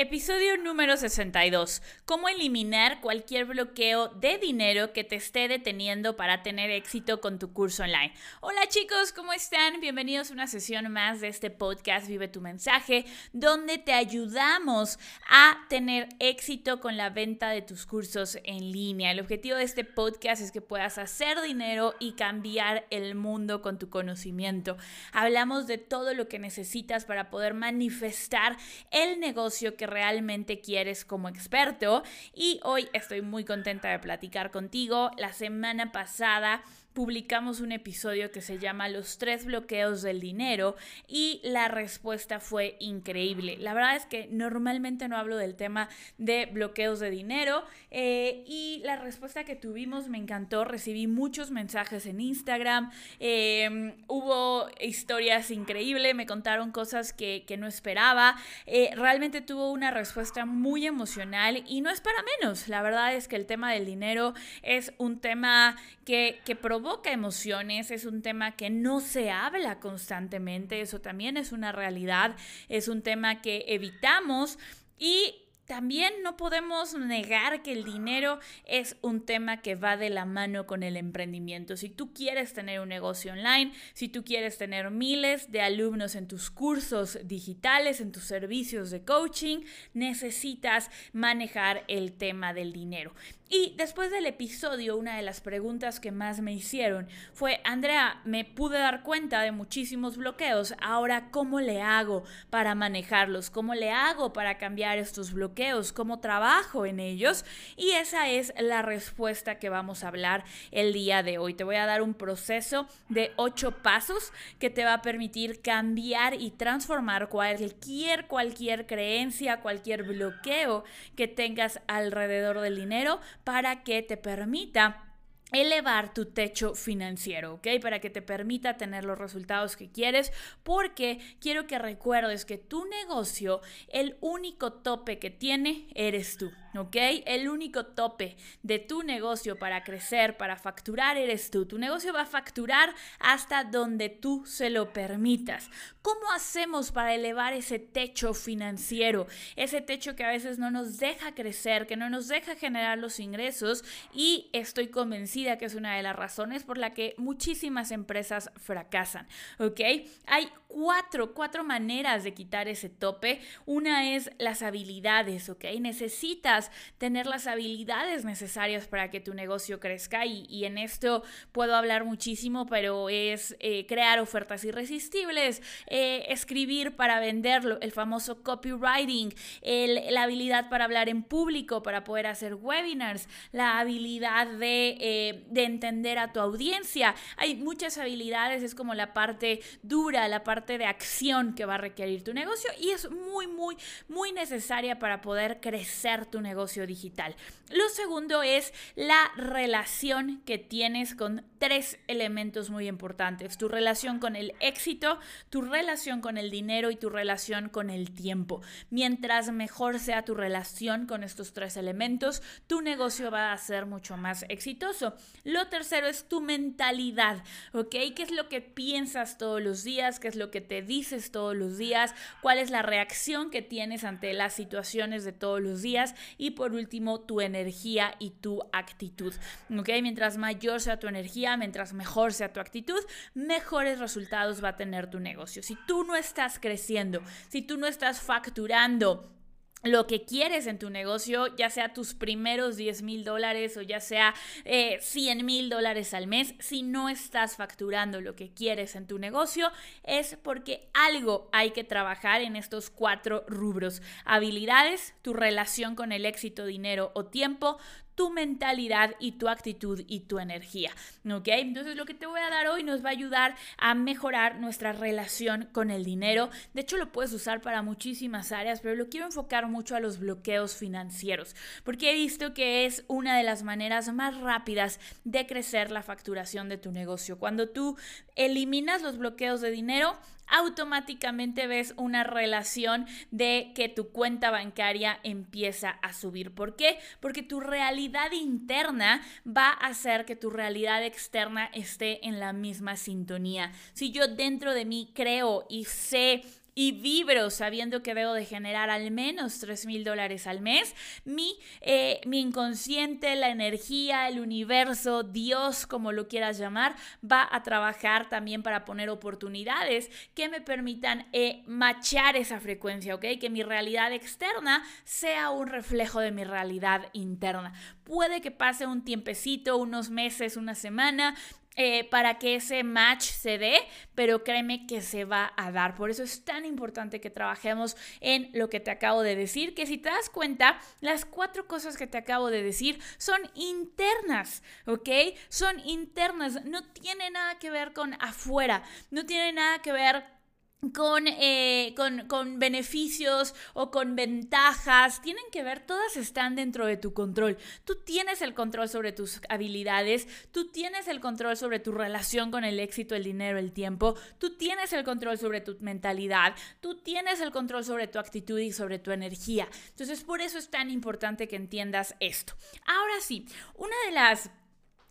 Episodio 0.00 0.56
número 0.58 0.96
62. 0.96 1.82
Cómo 2.04 2.28
eliminar 2.28 3.00
cualquier 3.00 3.46
bloqueo 3.46 4.06
de 4.06 4.38
dinero 4.38 4.92
que 4.92 5.02
te 5.02 5.16
esté 5.16 5.48
deteniendo 5.48 6.14
para 6.14 6.44
tener 6.44 6.70
éxito 6.70 7.20
con 7.20 7.40
tu 7.40 7.52
curso 7.52 7.82
online. 7.82 8.14
Hola 8.40 8.60
chicos, 8.68 9.12
¿cómo 9.12 9.32
están? 9.32 9.80
Bienvenidos 9.80 10.30
a 10.30 10.34
una 10.34 10.46
sesión 10.46 10.88
más 10.92 11.20
de 11.20 11.26
este 11.26 11.50
podcast 11.50 12.06
Vive 12.06 12.28
tu 12.28 12.40
mensaje, 12.40 13.06
donde 13.32 13.78
te 13.78 13.92
ayudamos 13.92 15.00
a 15.28 15.66
tener 15.68 16.08
éxito 16.20 16.78
con 16.78 16.96
la 16.96 17.10
venta 17.10 17.50
de 17.50 17.62
tus 17.62 17.84
cursos 17.84 18.38
en 18.44 18.70
línea. 18.70 19.10
El 19.10 19.18
objetivo 19.18 19.56
de 19.56 19.64
este 19.64 19.82
podcast 19.82 20.40
es 20.40 20.52
que 20.52 20.60
puedas 20.60 20.98
hacer 20.98 21.40
dinero 21.42 21.96
y 21.98 22.12
cambiar 22.12 22.86
el 22.90 23.16
mundo 23.16 23.62
con 23.62 23.80
tu 23.80 23.90
conocimiento. 23.90 24.76
Hablamos 25.10 25.66
de 25.66 25.78
todo 25.78 26.14
lo 26.14 26.28
que 26.28 26.38
necesitas 26.38 27.04
para 27.04 27.30
poder 27.30 27.52
manifestar 27.54 28.56
el 28.92 29.18
negocio 29.18 29.76
que 29.76 29.87
realmente 29.88 30.60
quieres 30.60 31.04
como 31.04 31.28
experto. 31.28 32.02
Y 32.34 32.60
hoy 32.62 32.88
estoy 32.92 33.22
muy 33.22 33.44
contenta 33.44 33.88
de 33.88 33.98
platicar 33.98 34.50
contigo. 34.50 35.10
La 35.16 35.32
semana 35.32 35.90
pasada 35.90 36.62
publicamos 36.98 37.60
un 37.60 37.70
episodio 37.70 38.32
que 38.32 38.40
se 38.40 38.58
llama 38.58 38.88
Los 38.88 39.18
tres 39.18 39.44
bloqueos 39.44 40.02
del 40.02 40.18
dinero 40.18 40.74
y 41.06 41.40
la 41.44 41.68
respuesta 41.68 42.40
fue 42.40 42.74
increíble. 42.80 43.56
La 43.60 43.72
verdad 43.72 43.94
es 43.94 44.04
que 44.04 44.26
normalmente 44.32 45.06
no 45.06 45.16
hablo 45.16 45.36
del 45.36 45.54
tema 45.54 45.88
de 46.16 46.46
bloqueos 46.46 46.98
de 46.98 47.10
dinero 47.10 47.62
eh, 47.92 48.42
y 48.48 48.82
la 48.84 48.96
respuesta 48.96 49.44
que 49.44 49.54
tuvimos 49.54 50.08
me 50.08 50.18
encantó. 50.18 50.64
Recibí 50.64 51.06
muchos 51.06 51.52
mensajes 51.52 52.04
en 52.04 52.20
Instagram, 52.20 52.90
em, 53.20 53.94
hubo 54.08 54.66
historias 54.80 55.52
increíbles, 55.52 56.16
me 56.16 56.26
contaron 56.26 56.72
cosas 56.72 57.12
que, 57.12 57.44
no 57.60 57.68
esperaba. 57.68 58.34
Eh, 58.66 58.90
realmente 58.96 59.40
tuvo 59.40 59.70
una 59.70 59.92
respuesta 59.92 60.46
muy 60.46 60.84
emocional 60.84 61.62
y 61.68 61.80
no 61.80 61.90
es 61.90 62.00
para 62.00 62.18
menos. 62.40 62.66
La 62.66 62.82
verdad 62.82 63.14
es 63.14 63.28
que 63.28 63.36
el 63.36 63.46
tema 63.46 63.72
del 63.72 63.86
dinero 63.86 64.34
es 64.62 64.92
un 64.98 65.20
tema 65.20 65.76
que, 66.04 66.40
que 66.44 66.56
provoca 66.56 66.87
emociones, 67.12 67.90
es 67.90 68.04
un 68.04 68.22
tema 68.22 68.56
que 68.56 68.70
no 68.70 69.00
se 69.00 69.30
habla 69.30 69.80
constantemente, 69.80 70.80
eso 70.80 71.00
también 71.00 71.36
es 71.36 71.52
una 71.52 71.72
realidad, 71.72 72.36
es 72.68 72.88
un 72.88 73.02
tema 73.02 73.40
que 73.40 73.64
evitamos 73.68 74.58
y 74.98 75.34
también 75.68 76.14
no 76.22 76.38
podemos 76.38 76.94
negar 76.94 77.62
que 77.62 77.72
el 77.72 77.84
dinero 77.84 78.38
es 78.64 78.96
un 79.02 79.26
tema 79.26 79.60
que 79.60 79.74
va 79.74 79.98
de 79.98 80.08
la 80.08 80.24
mano 80.24 80.66
con 80.66 80.82
el 80.82 80.96
emprendimiento. 80.96 81.76
Si 81.76 81.90
tú 81.90 82.14
quieres 82.14 82.54
tener 82.54 82.80
un 82.80 82.88
negocio 82.88 83.32
online, 83.32 83.72
si 83.92 84.08
tú 84.08 84.24
quieres 84.24 84.56
tener 84.56 84.90
miles 84.90 85.52
de 85.52 85.60
alumnos 85.60 86.14
en 86.14 86.26
tus 86.26 86.50
cursos 86.50 87.18
digitales, 87.24 88.00
en 88.00 88.12
tus 88.12 88.24
servicios 88.24 88.90
de 88.90 89.04
coaching, 89.04 89.58
necesitas 89.92 90.90
manejar 91.12 91.84
el 91.86 92.14
tema 92.14 92.54
del 92.54 92.72
dinero. 92.72 93.12
Y 93.50 93.72
después 93.78 94.10
del 94.10 94.26
episodio, 94.26 94.98
una 94.98 95.16
de 95.16 95.22
las 95.22 95.40
preguntas 95.40 96.00
que 96.00 96.12
más 96.12 96.40
me 96.40 96.52
hicieron 96.52 97.08
fue, 97.32 97.62
Andrea, 97.64 98.20
me 98.26 98.44
pude 98.44 98.78
dar 98.78 99.02
cuenta 99.02 99.40
de 99.40 99.52
muchísimos 99.52 100.18
bloqueos, 100.18 100.74
ahora 100.82 101.30
¿cómo 101.30 101.58
le 101.58 101.80
hago 101.80 102.24
para 102.50 102.74
manejarlos? 102.74 103.48
¿Cómo 103.48 103.74
le 103.74 103.90
hago 103.90 104.34
para 104.34 104.58
cambiar 104.58 104.98
estos 104.98 105.32
bloqueos? 105.32 105.94
¿Cómo 105.94 106.20
trabajo 106.20 106.84
en 106.84 107.00
ellos? 107.00 107.46
Y 107.78 107.92
esa 107.92 108.28
es 108.28 108.52
la 108.60 108.82
respuesta 108.82 109.58
que 109.58 109.70
vamos 109.70 110.04
a 110.04 110.08
hablar 110.08 110.44
el 110.70 110.92
día 110.92 111.22
de 111.22 111.38
hoy. 111.38 111.54
Te 111.54 111.64
voy 111.64 111.76
a 111.76 111.86
dar 111.86 112.02
un 112.02 112.12
proceso 112.12 112.86
de 113.08 113.32
ocho 113.36 113.82
pasos 113.82 114.30
que 114.58 114.68
te 114.68 114.84
va 114.84 114.92
a 114.92 115.02
permitir 115.02 115.62
cambiar 115.62 116.34
y 116.34 116.50
transformar 116.50 117.30
cualquier, 117.30 118.26
cualquier 118.26 118.86
creencia, 118.86 119.62
cualquier 119.62 120.02
bloqueo 120.02 120.84
que 121.16 121.28
tengas 121.28 121.80
alrededor 121.86 122.60
del 122.60 122.76
dinero 122.76 123.20
para 123.48 123.82
que 123.82 124.02
te 124.02 124.18
permita 124.18 125.16
elevar 125.52 126.12
tu 126.12 126.26
techo 126.26 126.74
financiero, 126.74 127.54
¿ok? 127.54 127.66
Para 127.80 127.98
que 127.98 128.10
te 128.10 128.20
permita 128.20 128.76
tener 128.76 129.06
los 129.06 129.16
resultados 129.16 129.74
que 129.74 129.90
quieres, 129.90 130.34
porque 130.62 131.18
quiero 131.40 131.66
que 131.66 131.78
recuerdes 131.78 132.44
que 132.44 132.58
tu 132.58 132.84
negocio, 132.84 133.62
el 133.88 134.18
único 134.20 134.74
tope 134.74 135.18
que 135.18 135.30
tiene, 135.30 135.88
eres 135.94 136.36
tú. 136.36 136.52
¿Ok? 136.76 136.96
El 137.26 137.48
único 137.48 137.86
tope 137.86 138.36
de 138.62 138.78
tu 138.78 139.02
negocio 139.02 139.58
para 139.58 139.84
crecer, 139.84 140.36
para 140.36 140.56
facturar, 140.56 141.16
eres 141.16 141.50
tú. 141.50 141.66
Tu 141.66 141.78
negocio 141.78 142.12
va 142.12 142.22
a 142.22 142.26
facturar 142.26 142.94
hasta 143.18 143.64
donde 143.64 144.08
tú 144.08 144.44
se 144.46 144.70
lo 144.70 144.92
permitas. 144.92 145.70
¿Cómo 146.02 146.32
hacemos 146.34 146.92
para 146.92 147.14
elevar 147.14 147.52
ese 147.52 147.78
techo 147.78 148.34
financiero? 148.34 149.26
Ese 149.56 149.80
techo 149.80 150.16
que 150.16 150.24
a 150.24 150.30
veces 150.30 150.58
no 150.58 150.70
nos 150.70 150.98
deja 150.98 151.34
crecer, 151.34 151.86
que 151.86 151.96
no 151.96 152.10
nos 152.10 152.28
deja 152.28 152.56
generar 152.56 152.98
los 152.98 153.20
ingresos 153.20 153.84
y 154.12 154.48
estoy 154.52 154.88
convencida 154.88 155.58
que 155.58 155.66
es 155.66 155.74
una 155.74 155.96
de 155.96 156.02
las 156.02 156.16
razones 156.16 156.64
por 156.64 156.78
la 156.78 156.94
que 156.94 157.14
muchísimas 157.18 157.90
empresas 157.90 158.50
fracasan, 158.56 159.26
¿ok? 159.58 159.80
Hay 160.26 160.50
cuatro, 160.68 161.32
cuatro 161.34 161.64
maneras 161.64 162.22
de 162.22 162.34
quitar 162.34 162.68
ese 162.68 162.88
tope. 162.88 163.40
Una 163.66 164.14
es 164.14 164.30
las 164.38 164.62
habilidades, 164.62 165.48
¿ok? 165.48 165.64
Necesitas 165.80 166.70
tener 166.98 167.26
las 167.26 167.46
habilidades 167.46 168.24
necesarias 168.24 168.86
para 168.86 169.10
que 169.10 169.20
tu 169.20 169.34
negocio 169.34 169.80
crezca 169.80 170.26
y, 170.26 170.64
en 170.68 170.76
esto 170.76 171.22
puedo 171.52 171.74
hablar 171.74 172.04
muchísimo, 172.04 172.66
pero 172.66 173.08
es 173.08 173.56
eh, 173.60 173.86
crear 173.86 174.20
ofertas 174.20 174.64
irresistibles, 174.64 175.62
eh, 175.86 176.26
escribir 176.28 176.94
para 176.94 177.20
venderlo, 177.20 177.78
el 177.80 177.90
famoso 177.90 178.42
copywriting, 178.42 179.34
la 179.62 180.24
habilidad 180.24 180.68
para 180.68 180.84
hablar 180.84 181.08
en 181.08 181.22
público, 181.22 181.82
para 181.82 182.04
poder 182.04 182.26
hacer 182.26 182.54
webinars, 182.54 183.28
la 183.52 183.78
habilidad 183.78 184.46
de, 184.46 184.98
eh, 185.00 185.44
de 185.48 185.64
entender 185.64 186.18
a 186.18 186.32
tu 186.32 186.40
audiencia. 186.40 187.14
Hay 187.38 187.54
muchas 187.54 187.96
habilidades, 187.96 188.62
es 188.62 188.74
como 188.74 188.94
la 188.94 189.14
parte 189.14 189.60
dura, 189.82 190.28
la 190.28 190.44
parte 190.44 190.57
de 190.66 190.86
acción 190.86 191.54
que 191.54 191.64
va 191.64 191.76
a 191.76 191.78
requerir 191.78 192.24
tu 192.24 192.34
negocio 192.34 192.70
y 192.80 192.90
es 192.90 193.10
muy, 193.10 193.46
muy, 193.46 193.76
muy 194.08 194.32
necesaria 194.32 194.98
para 194.98 195.20
poder 195.20 195.60
crecer 195.60 196.26
tu 196.26 196.40
negocio 196.40 196.86
digital. 196.86 197.36
Lo 197.70 197.86
segundo 197.90 198.42
es 198.42 198.72
la 198.96 199.30
relación 199.36 200.40
que 200.46 200.56
tienes 200.56 201.14
con 201.14 201.44
tres 201.58 201.98
elementos 202.06 202.70
muy 202.70 202.88
importantes. 202.88 203.58
Tu 203.58 203.68
relación 203.68 204.20
con 204.20 204.36
el 204.36 204.54
éxito, 204.60 205.18
tu 205.50 205.60
relación 205.60 206.22
con 206.22 206.38
el 206.38 206.50
dinero 206.50 206.90
y 206.90 206.96
tu 206.96 207.10
relación 207.10 207.68
con 207.68 207.90
el 207.90 208.12
tiempo. 208.12 208.62
Mientras 208.90 209.52
mejor 209.52 209.98
sea 209.98 210.24
tu 210.24 210.34
relación 210.34 211.06
con 211.06 211.22
estos 211.22 211.52
tres 211.52 211.76
elementos, 211.76 212.42
tu 212.66 212.80
negocio 212.80 213.30
va 213.30 213.52
a 213.52 213.58
ser 213.58 213.84
mucho 213.84 214.16
más 214.16 214.44
exitoso. 214.48 215.14
Lo 215.44 215.68
tercero 215.68 216.06
es 216.06 216.26
tu 216.28 216.40
mentalidad, 216.40 217.42
¿ok? 217.74 217.90
¿Qué 217.90 218.22
es 218.22 218.30
lo 218.30 218.48
que 218.48 218.62
piensas 218.62 219.36
todos 219.36 219.60
los 219.60 219.84
días? 219.84 220.20
¿Qué 220.20 220.28
es 220.28 220.36
lo 220.36 220.47
que 220.50 220.60
te 220.60 220.82
dices 220.82 221.30
todos 221.30 221.56
los 221.56 221.78
días, 221.78 222.14
cuál 222.42 222.58
es 222.58 222.70
la 222.70 222.82
reacción 222.82 223.50
que 223.50 223.62
tienes 223.62 224.04
ante 224.04 224.32
las 224.32 224.54
situaciones 224.54 225.24
de 225.24 225.32
todos 225.32 225.60
los 225.60 225.82
días 225.82 226.14
y 226.36 226.52
por 226.52 226.72
último 226.72 227.20
tu 227.20 227.40
energía 227.40 228.14
y 228.18 228.30
tu 228.30 228.62
actitud. 228.72 229.34
Mientras 229.68 230.36
mayor 230.36 230.80
sea 230.80 230.98
tu 230.98 231.08
energía, 231.08 231.56
mientras 231.56 231.92
mejor 231.92 232.32
sea 232.32 232.52
tu 232.52 232.60
actitud, 232.60 233.00
mejores 233.34 233.98
resultados 233.98 234.62
va 234.62 234.70
a 234.70 234.76
tener 234.76 235.10
tu 235.10 235.20
negocio. 235.20 235.62
Si 235.62 235.76
tú 235.86 236.04
no 236.04 236.16
estás 236.16 236.58
creciendo, 236.58 237.22
si 237.48 237.62
tú 237.62 237.76
no 237.76 237.86
estás 237.86 238.20
facturando, 238.20 239.37
lo 239.82 240.06
que 240.06 240.24
quieres 240.24 240.66
en 240.66 240.78
tu 240.78 240.90
negocio, 240.90 241.54
ya 241.56 241.70
sea 241.70 241.92
tus 241.92 242.14
primeros 242.14 242.76
10 242.76 243.02
mil 243.02 243.24
dólares 243.24 243.76
o 243.76 243.82
ya 243.82 244.00
sea 244.00 244.34
eh, 244.64 244.98
100 245.00 245.46
mil 245.46 245.70
dólares 245.70 246.14
al 246.14 246.26
mes, 246.26 246.54
si 246.58 246.82
no 246.82 247.08
estás 247.08 247.56
facturando 247.56 248.20
lo 248.20 248.34
que 248.34 248.52
quieres 248.52 248.96
en 248.96 249.06
tu 249.06 249.18
negocio, 249.18 249.70
es 250.02 250.36
porque 250.42 250.88
algo 250.94 251.48
hay 251.52 251.70
que 251.70 251.84
trabajar 251.84 252.42
en 252.42 252.56
estos 252.56 252.90
cuatro 252.90 253.44
rubros. 253.46 254.02
Habilidades, 254.24 255.14
tu 255.22 255.32
relación 255.32 255.94
con 255.94 256.12
el 256.12 256.26
éxito, 256.26 256.66
dinero 256.66 257.12
o 257.14 257.26
tiempo, 257.26 257.78
tu 258.18 258.30
mentalidad 258.30 259.14
y 259.20 259.38
tu 259.38 259.48
actitud 259.48 260.02
y 260.08 260.20
tu 260.22 260.40
energía. 260.40 260.90
¿Ok? 261.24 261.46
Entonces 261.46 261.94
lo 261.94 262.04
que 262.04 262.14
te 262.14 262.26
voy 262.26 262.40
a 262.40 262.50
dar 262.50 262.66
hoy 262.66 262.82
nos 262.82 263.04
va 263.04 263.10
a 263.10 263.12
ayudar 263.12 263.54
a 263.76 263.94
mejorar 263.94 264.58
nuestra 264.58 264.92
relación 264.92 265.68
con 265.70 265.92
el 265.92 266.04
dinero. 266.04 266.50
De 266.74 266.80
hecho 266.80 266.96
lo 266.96 267.12
puedes 267.12 267.32
usar 267.32 267.60
para 267.60 267.80
muchísimas 267.80 268.50
áreas, 268.50 268.80
pero 268.80 268.96
lo 268.96 269.08
quiero 269.08 269.26
enfocar 269.26 269.68
mucho 269.68 269.94
a 269.94 270.00
los 270.00 270.18
bloqueos 270.18 270.74
financieros, 270.74 271.54
porque 271.84 272.10
he 272.10 272.14
visto 272.14 272.54
que 272.54 272.86
es 272.86 273.04
una 273.06 273.38
de 273.38 273.44
las 273.44 273.62
maneras 273.62 274.12
más 274.12 274.36
rápidas 274.36 274.98
de 275.22 275.46
crecer 275.46 275.92
la 275.92 276.02
facturación 276.02 276.68
de 276.68 276.76
tu 276.76 276.90
negocio. 276.90 277.38
Cuando 277.38 277.68
tú 277.68 277.96
eliminas 278.34 279.00
los 279.00 279.16
bloqueos 279.16 279.60
de 279.60 279.70
dinero, 279.70 280.18
automáticamente 280.50 281.66
ves 281.66 281.94
una 281.96 282.24
relación 282.24 283.06
de 283.30 283.72
que 283.74 283.88
tu 283.88 284.10
cuenta 284.10 284.50
bancaria 284.50 285.20
empieza 285.22 285.90
a 285.90 286.12
subir. 286.12 286.54
¿Por 286.54 286.76
qué? 286.76 286.98
Porque 287.20 287.42
tu 287.42 287.60
realidad 287.60 288.32
interna 288.32 289.22
va 289.46 289.68
a 289.68 289.88
hacer 289.88 290.24
que 290.24 290.36
tu 290.36 290.50
realidad 290.50 291.04
externa 291.04 291.66
esté 291.66 292.26
en 292.26 292.40
la 292.40 292.52
misma 292.52 292.96
sintonía. 292.96 293.72
Si 293.92 294.10
yo 294.10 294.28
dentro 294.28 294.74
de 294.74 294.84
mí 294.84 295.12
creo 295.14 295.66
y 295.68 295.84
sé 295.84 296.42
y 296.78 296.92
vibro 296.92 297.50
sabiendo 297.50 298.04
que 298.04 298.14
debo 298.14 298.34
de 298.34 298.44
generar 298.44 298.88
al 298.88 299.10
menos 299.10 299.58
3 299.58 299.84
mil 299.86 300.04
dólares 300.04 300.46
al 300.46 300.60
mes, 300.60 300.94
mi, 301.24 301.58
eh, 301.80 302.20
mi 302.24 302.38
inconsciente, 302.38 303.34
la 303.34 303.48
energía, 303.48 304.28
el 304.28 304.38
universo, 304.38 305.24
Dios, 305.24 305.88
como 305.88 306.12
lo 306.12 306.28
quieras 306.28 306.56
llamar, 306.56 306.94
va 307.20 307.48
a 307.50 307.64
trabajar 307.64 308.28
también 308.28 308.62
para 308.62 308.84
poner 308.84 309.10
oportunidades 309.10 310.08
que 310.36 310.48
me 310.48 310.60
permitan 310.60 311.26
eh, 311.32 311.64
machar 311.66 312.36
esa 312.36 312.60
frecuencia, 312.60 313.16
¿ok? 313.16 313.24
Que 313.40 313.50
mi 313.50 313.64
realidad 313.64 314.12
externa 314.12 314.84
sea 315.02 315.50
un 315.50 315.66
reflejo 315.66 316.20
de 316.20 316.30
mi 316.30 316.44
realidad 316.44 317.08
interna. 317.12 317.72
Puede 318.04 318.40
que 318.40 318.52
pase 318.52 318.86
un 318.86 319.02
tiempecito, 319.02 319.78
unos 319.78 320.10
meses, 320.10 320.56
una 320.56 320.76
semana, 320.76 321.34
eh, 321.80 322.02
para 322.10 322.40
que 322.40 322.56
ese 322.56 322.82
match 322.82 323.22
se 323.22 323.56
dé, 323.56 323.78
pero 324.16 324.42
créeme 324.42 324.84
que 324.88 325.00
se 325.00 325.24
va 325.24 325.52
a 325.56 325.70
dar. 325.70 325.94
Por 325.94 326.10
eso 326.10 326.24
es 326.24 326.44
tan 326.44 326.64
importante 326.64 327.20
que 327.20 327.30
trabajemos 327.30 327.96
en 328.20 328.50
lo 328.52 328.68
que 328.68 328.80
te 328.80 328.90
acabo 328.90 329.22
de 329.22 329.36
decir, 329.36 329.76
que 329.76 329.86
si 329.86 329.96
te 329.96 330.08
das 330.08 330.28
cuenta, 330.28 330.80
las 331.00 331.24
cuatro 331.24 331.68
cosas 331.68 331.96
que 331.96 332.08
te 332.08 332.18
acabo 332.18 332.50
de 332.50 332.64
decir 332.64 332.98
son 333.16 333.40
internas, 333.54 334.64
¿ok? 334.86 335.08
Son 335.48 335.78
internas, 335.86 336.64
no 336.64 336.82
tiene 336.82 337.30
nada 337.30 337.60
que 337.60 337.70
ver 337.70 337.92
con 337.92 338.14
afuera, 338.20 338.82
no 339.12 339.24
tiene 339.24 339.52
nada 339.52 339.80
que 339.80 339.92
ver 339.92 340.37
eh, 340.80 341.92
con, 341.96 342.28
con, 342.28 342.60
beneficios 342.60 343.52
o 343.74 343.90
con 343.90 344.14
ventajas, 344.14 345.20
tienen 345.22 345.42
que 345.50 345.64
ver, 345.64 345.80
todas 345.80 346.16
están 346.16 346.54
dentro 346.54 346.86
de 346.86 346.96
tu 346.96 347.12
control. 347.12 347.58
Tú 347.84 347.96
tienes 347.96 348.42
el 348.42 348.54
control 348.54 348.88
sobre 348.88 349.10
tus 349.10 349.40
habilidades, 349.48 350.28
tú 350.52 350.70
tienes 350.70 351.08
el 351.08 351.18
control 351.18 351.56
sobre 351.56 351.80
tu 351.80 351.90
relación 351.90 352.52
con 352.52 352.64
el 352.64 352.78
éxito, 352.78 353.16
el 353.16 353.24
dinero, 353.24 353.58
el 353.58 353.72
tiempo, 353.72 354.14
tú 354.38 354.56
tienes 354.56 354.92
el 354.92 355.02
control 355.02 355.36
sobre 355.36 355.60
tu 355.60 355.76
mentalidad, 355.80 356.54
tú 356.80 357.02
tienes 357.02 357.40
el 357.40 357.50
control 357.50 357.84
sobre 357.84 358.06
tu 358.06 358.20
actitud 358.20 358.60
y 358.60 358.70
sobre 358.70 359.00
tu 359.00 359.10
energía. 359.10 359.68
Entonces, 359.88 360.22
por 360.22 360.40
eso 360.40 360.58
es 360.58 360.70
tan 360.70 360.90
importante 360.90 361.48
que 361.48 361.56
entiendas 361.56 362.14
esto. 362.20 362.54
Ahora 362.86 363.14
sí, 363.20 363.46
una 363.74 363.96
de 364.06 364.12
las 364.12 364.50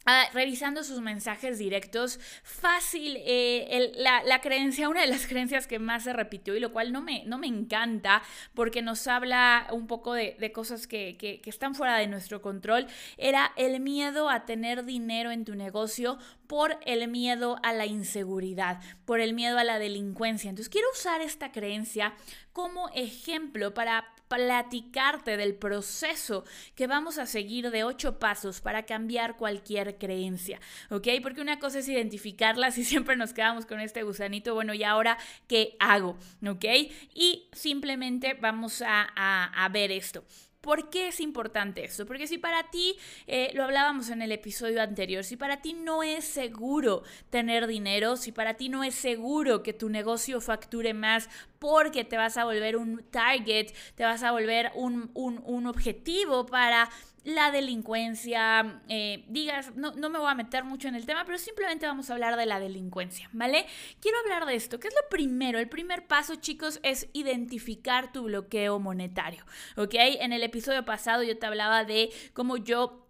Ah, 0.09 0.29
revisando 0.31 0.85
sus 0.85 1.01
mensajes 1.01 1.59
directos, 1.59 2.17
fácil, 2.41 3.17
eh, 3.25 3.91
la, 3.97 4.39
creencia, 4.39 4.87
una 4.87 5.01
de 5.01 5.07
las 5.07 5.27
creencias 5.27 5.67
que 5.67 5.79
más 5.79 6.05
se 6.05 6.13
repitió 6.13 6.55
y 6.55 6.61
lo 6.61 6.71
cual 6.71 6.93
no 6.93 7.01
me, 7.01 7.25
no 7.25 7.37
me 7.37 7.47
encanta 7.47 8.23
porque 8.53 8.81
nos 8.81 9.05
habla 9.07 9.67
un 9.69 9.85
poco 9.85 10.13
de, 10.13 10.51
cosas 10.53 10.87
que, 10.87 11.17
que, 11.17 11.41
están 11.49 11.75
fuera 11.75 11.97
de 11.97 12.07
nuestro 12.07 12.41
control, 12.41 12.87
era 13.17 13.51
el 13.57 13.81
miedo 13.81 14.29
a 14.29 14.45
tener 14.45 14.85
dinero 14.85 15.31
en 15.31 15.43
tu 15.43 15.55
negocio 15.55 16.17
por 16.47 16.79
el 16.85 17.09
miedo 17.09 17.57
a 17.61 17.73
la 17.73 17.85
inseguridad, 17.85 18.79
por 19.03 19.19
el 19.19 19.33
miedo 19.33 19.57
a 19.57 19.65
la 19.65 19.77
delincuencia. 19.77 20.49
Entonces 20.49 20.69
quiero 20.69 20.87
usar 20.93 21.19
esta 21.19 21.51
creencia 21.51 22.13
como 22.53 22.87
ejemplo 22.95 23.73
para 23.73 24.05
platicarte 24.27 25.37
del 25.37 25.55
proceso 25.55 26.43
que 26.75 26.87
vamos 26.87 27.17
a 27.17 27.25
seguir 27.25 27.71
de 27.71 27.83
ocho 27.83 28.19
pasos 28.19 28.61
para 28.61 28.83
cambiar 28.83 29.37
cualquier 29.37 29.97
creencia, 29.97 30.59
¿ok? 30.89 31.07
Porque 31.21 31.41
una 31.41 31.59
cosa 31.59 31.79
es 31.79 31.87
identificarlas 31.87 32.77
y 32.77 32.83
siempre 32.85 33.15
nos 33.15 33.33
quedamos 33.33 33.65
con 33.65 33.79
este 33.79 34.03
gusanito, 34.03 34.53
bueno, 34.53 34.73
¿y 34.73 34.83
ahora 34.83 35.17
qué 35.47 35.75
hago? 35.79 36.17
¿Ok? 36.47 36.65
Y 37.13 37.49
simplemente 37.53 38.33
vamos 38.39 38.81
a, 38.81 39.03
a 39.05 39.69
ver 39.69 39.91
esto. 39.91 40.23
¿Por 40.67 40.89
qué 40.89 41.07
es 41.07 41.21
importante 41.21 41.85
esto? 41.85 42.05
Porque 42.05 42.27
si 42.27 42.39
para 42.39 42.69
ti, 42.69 42.97
eh, 43.25 43.51
lo 43.53 43.63
hablábamos 43.63 44.09
en 44.09 44.21
el 44.21 44.33
episodio 44.33 44.81
anterior, 44.81 45.23
si 45.23 45.37
para 45.37 45.61
ti 45.61 45.71
no 45.71 46.03
es 46.03 46.25
seguro 46.25 47.03
tener 47.29 47.67
dinero, 47.67 48.17
si 48.17 48.33
para 48.33 48.55
ti 48.55 48.67
no 48.67 48.83
es 48.83 48.93
seguro 48.93 49.63
que 49.63 49.71
tu 49.71 49.87
negocio 49.87 50.41
facture 50.41 50.93
más 50.93 51.29
porque 51.57 52.03
te 52.03 52.17
vas 52.17 52.35
a 52.35 52.43
volver 52.43 52.75
un 52.75 53.01
target, 53.11 53.71
te 53.95 54.03
vas 54.03 54.23
a 54.23 54.33
volver 54.33 54.73
un, 54.75 55.09
un, 55.13 55.41
un 55.45 55.67
objetivo 55.67 56.45
para 56.45 56.89
la 57.27 57.51
delincuencia, 57.51 58.79
eh, 58.87 59.25
digas, 59.27 59.75
no, 59.75 59.91
no, 59.91 60.09
me 60.09 60.17
voy 60.17 60.31
a 60.31 60.33
meter 60.33 60.63
mucho 60.63 60.87
en 60.87 60.95
el 60.95 61.05
tema, 61.05 61.25
pero 61.25 61.37
simplemente 61.37 61.85
vamos 61.85 62.09
a 62.09 62.13
hablar 62.13 62.37
de 62.37 62.45
la 62.45 62.57
delincuencia, 62.57 63.29
¿vale? 63.33 63.65
Quiero 63.99 64.17
hablar 64.19 64.45
de 64.45 64.55
esto. 64.55 64.79
¿Qué 64.79 64.87
es 64.87 64.93
lo 64.93 65.09
primero? 65.09 65.59
El 65.59 65.67
primer 65.67 66.07
paso, 66.07 66.35
chicos, 66.35 66.79
es 66.83 67.09
identificar 67.11 68.13
tu 68.13 68.23
bloqueo 68.23 68.79
monetario, 68.79 69.43
¿ok? 69.75 69.93
En 69.97 70.31
el 70.31 70.41
episodio 70.41 70.85
pasado 70.85 71.21
yo 71.21 71.37
te 71.37 71.45
hablaba 71.45 71.83
de 71.83 72.11
cómo 72.33 72.55
yo 72.55 73.06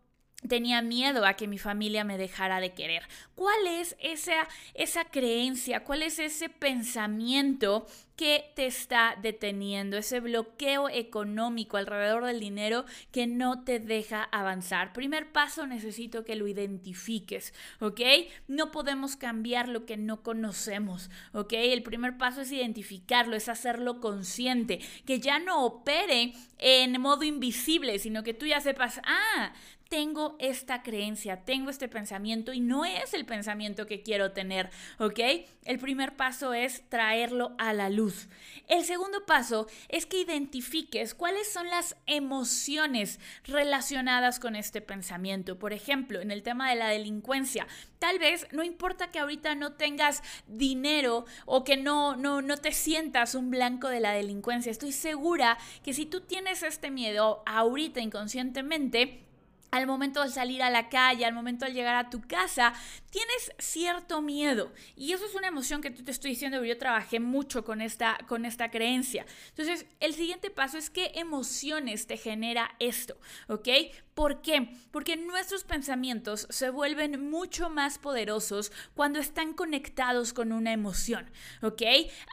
tenía 0.48 0.82
miedo 0.82 1.26
a 1.26 1.34
que 1.34 1.48
mi 1.48 1.58
familia 1.58 2.04
me 2.04 2.18
dejara 2.18 2.60
de 2.60 2.74
querer. 2.74 3.04
¿Cuál 3.34 3.68
es 3.68 3.96
esa, 4.00 4.48
esa 4.74 5.06
creencia? 5.06 5.84
¿Cuál 5.84 6.04
es 6.04 6.20
ese 6.20 6.50
pensamiento 6.50 7.88
que 8.16 8.52
te 8.56 8.68
está 8.68 9.16
deteniendo? 9.22 9.98
Ese 9.98 10.20
bloqueo 10.20 10.90
económico 10.90 11.78
alrededor 11.78 12.26
del 12.26 12.40
dinero 12.40 12.86
que 13.12 13.26
no 13.26 13.64
te 13.64 13.80
deja 13.80 14.24
avanzar. 14.24 14.94
Primer 14.94 15.32
paso, 15.32 15.66
necesito 15.66 16.24
que 16.24 16.36
lo 16.36 16.48
identifiques, 16.48 17.54
¿ok? 17.80 18.02
No 18.48 18.72
podemos 18.72 19.16
cambiar 19.16 19.68
lo 19.70 19.86
que 19.86 19.98
no 19.98 20.22
conocemos, 20.22 21.10
¿ok? 21.34 21.54
El 21.54 21.84
primer 21.84 22.18
paso 22.18 22.42
es 22.42 22.52
identificarlo, 22.52 23.36
es 23.36 23.50
hacerlo 23.50 24.00
consciente, 24.02 24.80
que 25.06 25.20
ya 25.20 25.40
no 25.40 25.66
opere 25.66 26.34
en 26.60 27.00
modo 27.02 27.24
invisible, 27.24 28.00
sino 28.00 28.24
que 28.24 28.34
tú 28.34 28.46
ya 28.46 28.62
sepas, 28.62 29.00
ah, 29.04 29.54
tengo 29.90 30.36
esta 30.40 30.84
creencia, 30.84 31.44
tengo 31.46 31.70
este 31.70 31.88
pensamiento 31.88 32.54
y 32.54 32.60
no 32.60 32.86
es 32.86 33.14
el 33.14 33.26
pensamiento 33.26 33.86
que 33.86 34.04
quiero 34.04 34.32
tener, 34.32 34.70
¿ok? 35.00 35.20
El 35.66 35.80
primer 35.80 36.16
paso 36.16 36.54
es 36.54 36.88
traerlo 36.90 37.56
a 37.58 37.74
la 37.74 37.90
luz. 37.90 38.28
El 38.68 38.84
segundo 38.84 39.26
paso 39.26 39.68
es 39.90 40.06
que 40.06 40.22
identifiques 40.22 41.14
cuáles 41.14 41.52
son 41.52 41.68
las 41.68 41.96
emociones 42.06 43.20
relacionadas 43.44 44.40
con 44.40 44.56
este 44.56 44.82
pensamiento. 44.82 45.60
Por 45.60 45.74
ejemplo, 45.74 46.22
en 46.22 46.32
el 46.32 46.44
tema 46.44 46.70
de 46.70 46.76
la 46.76 46.90
delincuencia, 46.90 47.68
tal 48.00 48.20
vez 48.20 48.48
no 48.52 48.64
importa 48.64 49.12
que 49.12 49.20
ahorita 49.20 49.56
no 49.56 49.74
tengas 49.74 50.24
dinero 50.48 51.26
o 51.46 51.64
que 51.64 51.78
no, 51.78 52.16
no, 52.16 52.42
no 52.42 52.58
te 52.58 52.72
sientas 52.72 53.36
un 53.36 53.50
blanco 53.50 53.90
de 53.90 54.00
la 54.00 54.12
delincuencia. 54.12 54.72
Estoy 54.72 54.92
segura 54.92 55.58
que 55.84 55.94
si 55.94 56.06
tú 56.06 56.22
tienes 56.22 56.64
este 56.64 56.92
miedo 56.92 57.44
ahorita 57.46 58.00
inconscientemente, 58.00 59.27
al 59.72 59.88
momento 59.88 60.24
de 60.24 60.30
salir 60.30 60.62
a 60.64 60.70
la 60.70 60.90
calle, 60.90 61.26
al 61.26 61.34
momento 61.34 61.66
de 61.66 61.74
llegar 61.74 61.96
a 61.96 62.10
tu 62.10 62.22
casa, 62.22 62.74
tienes 63.10 63.52
cierto 63.58 64.22
miedo. 64.22 64.74
Y 64.96 65.14
eso 65.14 65.26
es 65.26 65.36
una 65.36 65.48
emoción 65.48 65.82
que 65.82 65.92
tú 65.92 66.04
te 66.04 66.12
estoy 66.12 66.32
diciendo, 66.32 66.64
yo 66.64 66.78
trabajé 66.78 67.20
mucho 67.20 67.64
con 67.64 67.82
esta, 67.82 68.18
con 68.28 68.46
esta 68.46 68.72
creencia. 68.72 69.26
Entonces, 69.50 69.86
el 70.00 70.14
siguiente 70.14 70.50
paso 70.50 70.78
es 70.78 70.90
qué 70.90 71.12
emociones 71.16 72.08
te 72.08 72.18
genera 72.18 72.76
esto, 72.80 73.18
¿ok? 73.48 73.68
¿Por 74.18 74.42
qué? 74.42 74.68
Porque 74.90 75.16
nuestros 75.16 75.64
pensamientos 75.64 76.48
se 76.50 76.72
vuelven 76.72 77.30
mucho 77.30 77.70
más 77.70 78.00
poderosos 78.00 78.72
cuando 78.96 79.20
están 79.20 79.54
conectados 79.54 80.34
con 80.34 80.52
una 80.52 80.74
emoción, 80.74 81.30
¿ok? 81.62 81.84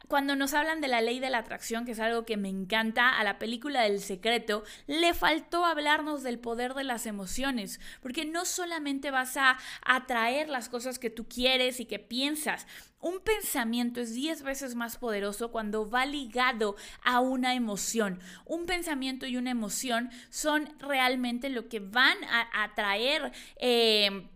Cuando 0.08 0.34
nos 0.34 0.54
hablan 0.54 0.80
de 0.80 0.88
la 0.88 1.02
ley 1.02 1.20
de 1.20 1.28
la 1.28 1.40
atracción, 1.40 1.84
que 1.84 1.92
es 1.92 2.00
algo 2.00 2.24
que 2.24 2.38
me 2.38 2.48
encanta, 2.48 3.18
a 3.18 3.22
la 3.22 3.38
película 3.38 3.82
del 3.82 4.00
secreto, 4.00 4.64
le 4.86 5.12
faltó 5.12 5.66
hablarnos 5.66 6.22
del 6.22 6.38
poder 6.38 6.72
de 6.72 6.84
las 6.84 7.04
emociones, 7.04 7.80
porque 8.00 8.24
no 8.24 8.46
solamente 8.46 9.10
vas 9.10 9.36
a 9.36 9.58
atraer 9.84 10.48
las 10.48 10.70
cosas 10.70 10.98
que 10.98 11.10
tú 11.10 11.28
quieres 11.28 11.80
y 11.80 11.84
que 11.84 11.98
piensas, 11.98 12.66
un 13.04 13.20
pensamiento 13.20 14.00
es 14.00 14.14
10 14.14 14.42
veces 14.44 14.74
más 14.74 14.96
poderoso 14.96 15.52
cuando 15.52 15.88
va 15.88 16.06
ligado 16.06 16.74
a 17.02 17.20
una 17.20 17.54
emoción. 17.54 18.18
Un 18.46 18.64
pensamiento 18.64 19.26
y 19.26 19.36
una 19.36 19.50
emoción 19.50 20.10
son 20.30 20.70
realmente 20.78 21.50
lo 21.50 21.68
que 21.68 21.80
van 21.80 22.16
a 22.24 22.64
atraer 22.64 23.30
eh, 23.56 24.26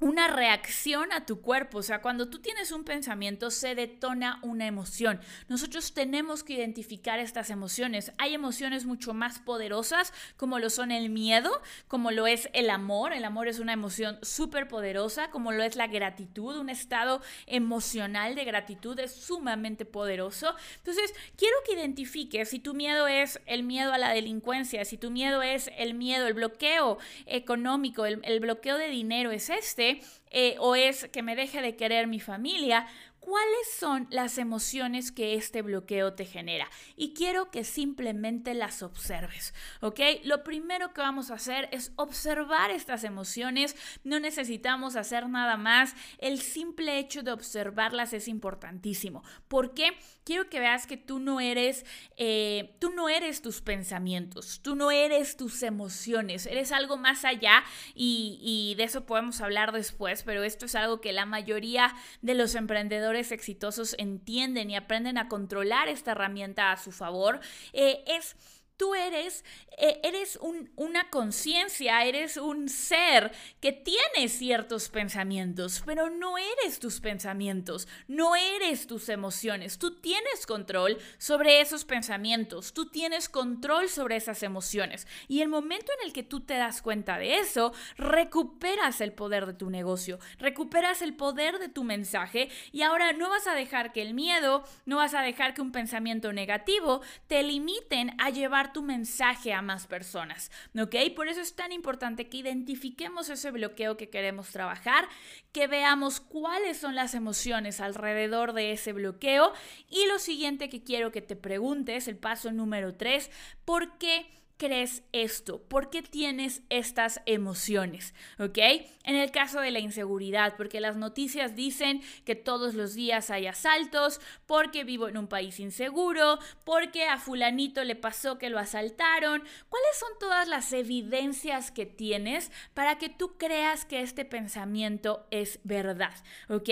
una 0.00 0.28
reacción 0.28 1.12
a 1.12 1.24
tu 1.24 1.40
cuerpo. 1.40 1.78
O 1.78 1.82
sea, 1.82 2.02
cuando 2.02 2.28
tú 2.28 2.40
tienes 2.40 2.70
un 2.72 2.84
pensamiento, 2.84 3.50
se 3.50 3.74
detona 3.74 4.38
una 4.42 4.66
emoción. 4.66 5.20
Nosotros 5.48 5.94
tenemos 5.94 6.44
que 6.44 6.54
identificar 6.54 7.18
estas 7.18 7.50
emociones. 7.50 8.12
Hay 8.18 8.34
emociones 8.34 8.84
mucho 8.84 9.14
más 9.14 9.38
poderosas, 9.38 10.12
como 10.36 10.58
lo 10.58 10.70
son 10.70 10.90
el 10.90 11.08
miedo, 11.08 11.62
como 11.88 12.10
lo 12.10 12.26
es 12.26 12.50
el 12.52 12.70
amor. 12.70 13.12
El 13.12 13.24
amor 13.24 13.48
es 13.48 13.58
una 13.58 13.72
emoción 13.72 14.18
súper 14.22 14.68
poderosa, 14.68 15.30
como 15.30 15.52
lo 15.52 15.62
es 15.62 15.76
la 15.76 15.86
gratitud. 15.86 16.56
Un 16.56 16.68
estado 16.68 17.22
emocional 17.46 18.34
de 18.34 18.44
gratitud 18.44 18.98
es 18.98 19.12
sumamente 19.12 19.86
poderoso. 19.86 20.54
Entonces, 20.76 21.14
quiero 21.36 21.56
que 21.64 21.72
identifiques 21.72 22.50
si 22.50 22.58
tu 22.58 22.74
miedo 22.74 23.06
es 23.06 23.40
el 23.46 23.62
miedo 23.62 23.92
a 23.92 23.98
la 23.98 24.10
delincuencia, 24.10 24.84
si 24.84 24.98
tu 24.98 25.10
miedo 25.10 25.42
es 25.42 25.70
el 25.78 25.94
miedo, 25.94 26.26
el 26.26 26.34
bloqueo 26.34 26.98
económico, 27.24 28.04
el, 28.04 28.20
el 28.24 28.40
bloqueo 28.40 28.76
de 28.76 28.88
dinero 28.88 29.30
es 29.30 29.48
este 29.48 29.85
eh, 30.30 30.56
o 30.58 30.74
es 30.74 31.08
que 31.12 31.22
me 31.22 31.36
deje 31.36 31.62
de 31.62 31.76
querer 31.76 32.06
mi 32.06 32.20
familia, 32.20 32.86
cuáles 33.26 33.74
son 33.76 34.06
las 34.10 34.38
emociones 34.38 35.10
que 35.10 35.34
este 35.34 35.60
bloqueo 35.60 36.14
te 36.14 36.24
genera 36.24 36.70
y 36.94 37.12
quiero 37.12 37.50
que 37.50 37.64
simplemente 37.64 38.54
las 38.54 38.84
observes, 38.84 39.52
¿ok? 39.80 39.98
Lo 40.22 40.44
primero 40.44 40.94
que 40.94 41.00
vamos 41.00 41.32
a 41.32 41.34
hacer 41.34 41.68
es 41.72 41.92
observar 41.96 42.70
estas 42.70 43.02
emociones, 43.02 43.74
no 44.04 44.20
necesitamos 44.20 44.94
hacer 44.94 45.28
nada 45.28 45.56
más, 45.56 45.94
el 46.18 46.40
simple 46.40 47.00
hecho 47.00 47.24
de 47.24 47.32
observarlas 47.32 48.12
es 48.12 48.28
importantísimo. 48.28 49.24
¿Por 49.48 49.74
qué? 49.74 49.98
Quiero 50.26 50.50
que 50.50 50.58
veas 50.58 50.88
que 50.88 50.96
tú 50.96 51.20
no 51.20 51.38
eres, 51.38 51.86
eh, 52.16 52.74
tú 52.80 52.90
no 52.90 53.08
eres 53.08 53.42
tus 53.42 53.60
pensamientos, 53.60 54.58
tú 54.60 54.74
no 54.74 54.90
eres 54.90 55.36
tus 55.36 55.62
emociones, 55.62 56.46
eres 56.46 56.72
algo 56.72 56.96
más 56.96 57.24
allá 57.24 57.62
y, 57.94 58.74
de 58.76 58.82
eso 58.82 59.06
podemos 59.06 59.40
hablar 59.40 59.70
después, 59.70 60.24
pero 60.24 60.42
esto 60.42 60.66
es 60.66 60.74
algo 60.74 61.00
que 61.00 61.12
la 61.12 61.26
mayoría 61.26 61.94
de 62.22 62.34
los 62.34 62.56
emprendedores 62.56 63.30
exitosos 63.30 63.94
entienden 63.98 64.68
y 64.68 64.74
aprenden 64.74 65.16
a 65.16 65.28
controlar 65.28 65.88
esta 65.88 66.10
herramienta 66.10 66.72
a 66.72 66.76
su 66.76 66.90
favor, 66.90 67.38
eh, 67.72 68.02
es 68.08 68.34
Tú 68.76 68.94
eres, 68.94 69.44
eh, 69.78 70.00
eres 70.02 70.38
una 70.76 71.08
conciencia, 71.08 72.04
eres 72.04 72.36
un 72.36 72.68
ser 72.68 73.32
que 73.60 73.72
tiene 73.72 74.28
ciertos 74.28 74.90
pensamientos, 74.90 75.82
pero 75.86 76.10
no 76.10 76.36
eres 76.36 76.78
tus 76.78 77.00
pensamientos, 77.00 77.88
no 78.06 78.36
eres 78.36 78.86
tus 78.86 79.08
emociones. 79.08 79.78
Tú 79.78 80.00
tienes 80.00 80.46
control 80.46 80.98
sobre 81.16 81.60
esos 81.60 81.84
pensamientos, 81.84 82.74
tú 82.74 82.86
tienes 82.90 83.28
control 83.30 83.88
sobre 83.88 84.16
esas 84.16 84.42
emociones. 84.42 85.06
Y 85.26 85.40
el 85.40 85.48
momento 85.48 85.90
en 86.00 86.06
el 86.06 86.12
que 86.12 86.22
tú 86.22 86.40
te 86.40 86.54
das 86.54 86.82
cuenta 86.82 87.16
de 87.16 87.38
eso, 87.38 87.72
recuperas 87.96 89.00
el 89.00 89.12
poder 89.12 89.46
de 89.46 89.54
tu 89.54 89.70
negocio, 89.70 90.18
recuperas 90.38 91.00
el 91.00 91.14
poder 91.14 91.58
de 91.58 91.68
tu 91.68 91.82
mensaje 91.84 92.50
y 92.72 92.82
ahora 92.82 93.12
no 93.12 93.30
vas 93.30 93.46
a 93.46 93.54
dejar 93.54 93.92
que 93.92 94.02
el 94.02 94.12
miedo, 94.12 94.64
no 94.84 94.96
vas 94.96 95.14
a 95.14 95.22
dejar 95.22 95.54
que 95.54 95.62
un 95.62 95.72
pensamiento 95.72 96.32
negativo 96.32 97.00
te 97.26 97.42
limiten 97.42 98.14
a 98.18 98.30
llevar 98.30 98.65
tu 98.72 98.82
mensaje 98.82 99.52
a 99.52 99.62
más 99.62 99.86
personas, 99.86 100.50
¿ok? 100.78 100.94
Por 101.14 101.28
eso 101.28 101.40
es 101.40 101.54
tan 101.54 101.72
importante 101.72 102.28
que 102.28 102.38
identifiquemos 102.38 103.28
ese 103.28 103.50
bloqueo 103.50 103.96
que 103.96 104.08
queremos 104.08 104.50
trabajar, 104.50 105.08
que 105.52 105.66
veamos 105.66 106.20
cuáles 106.20 106.78
son 106.78 106.94
las 106.94 107.14
emociones 107.14 107.80
alrededor 107.80 108.52
de 108.52 108.72
ese 108.72 108.92
bloqueo 108.92 109.52
y 109.90 110.06
lo 110.06 110.18
siguiente 110.18 110.68
que 110.68 110.82
quiero 110.82 111.12
que 111.12 111.22
te 111.22 111.36
preguntes, 111.36 112.08
el 112.08 112.16
paso 112.16 112.52
número 112.52 112.94
tres, 112.94 113.30
¿por 113.64 113.98
qué? 113.98 114.26
Crees 114.56 115.02
esto? 115.12 115.62
¿Por 115.62 115.90
qué 115.90 116.02
tienes 116.02 116.62
estas 116.70 117.20
emociones? 117.26 118.14
¿Ok? 118.38 118.58
En 119.04 119.16
el 119.16 119.30
caso 119.30 119.60
de 119.60 119.70
la 119.70 119.78
inseguridad, 119.78 120.54
porque 120.56 120.80
las 120.80 120.96
noticias 120.96 121.54
dicen 121.54 122.02
que 122.24 122.34
todos 122.34 122.74
los 122.74 122.94
días 122.94 123.30
hay 123.30 123.46
asaltos, 123.46 124.20
porque 124.46 124.84
vivo 124.84 125.08
en 125.08 125.18
un 125.18 125.28
país 125.28 125.60
inseguro, 125.60 126.38
porque 126.64 127.06
a 127.06 127.18
fulanito 127.18 127.84
le 127.84 127.96
pasó 127.96 128.38
que 128.38 128.50
lo 128.50 128.58
asaltaron. 128.58 129.42
¿Cuáles 129.68 129.98
son 129.98 130.18
todas 130.18 130.48
las 130.48 130.72
evidencias 130.72 131.70
que 131.70 131.86
tienes 131.86 132.50
para 132.74 132.98
que 132.98 133.08
tú 133.08 133.36
creas 133.38 133.84
que 133.84 134.00
este 134.00 134.24
pensamiento 134.24 135.26
es 135.30 135.60
verdad? 135.64 136.14
¿Ok? 136.48 136.70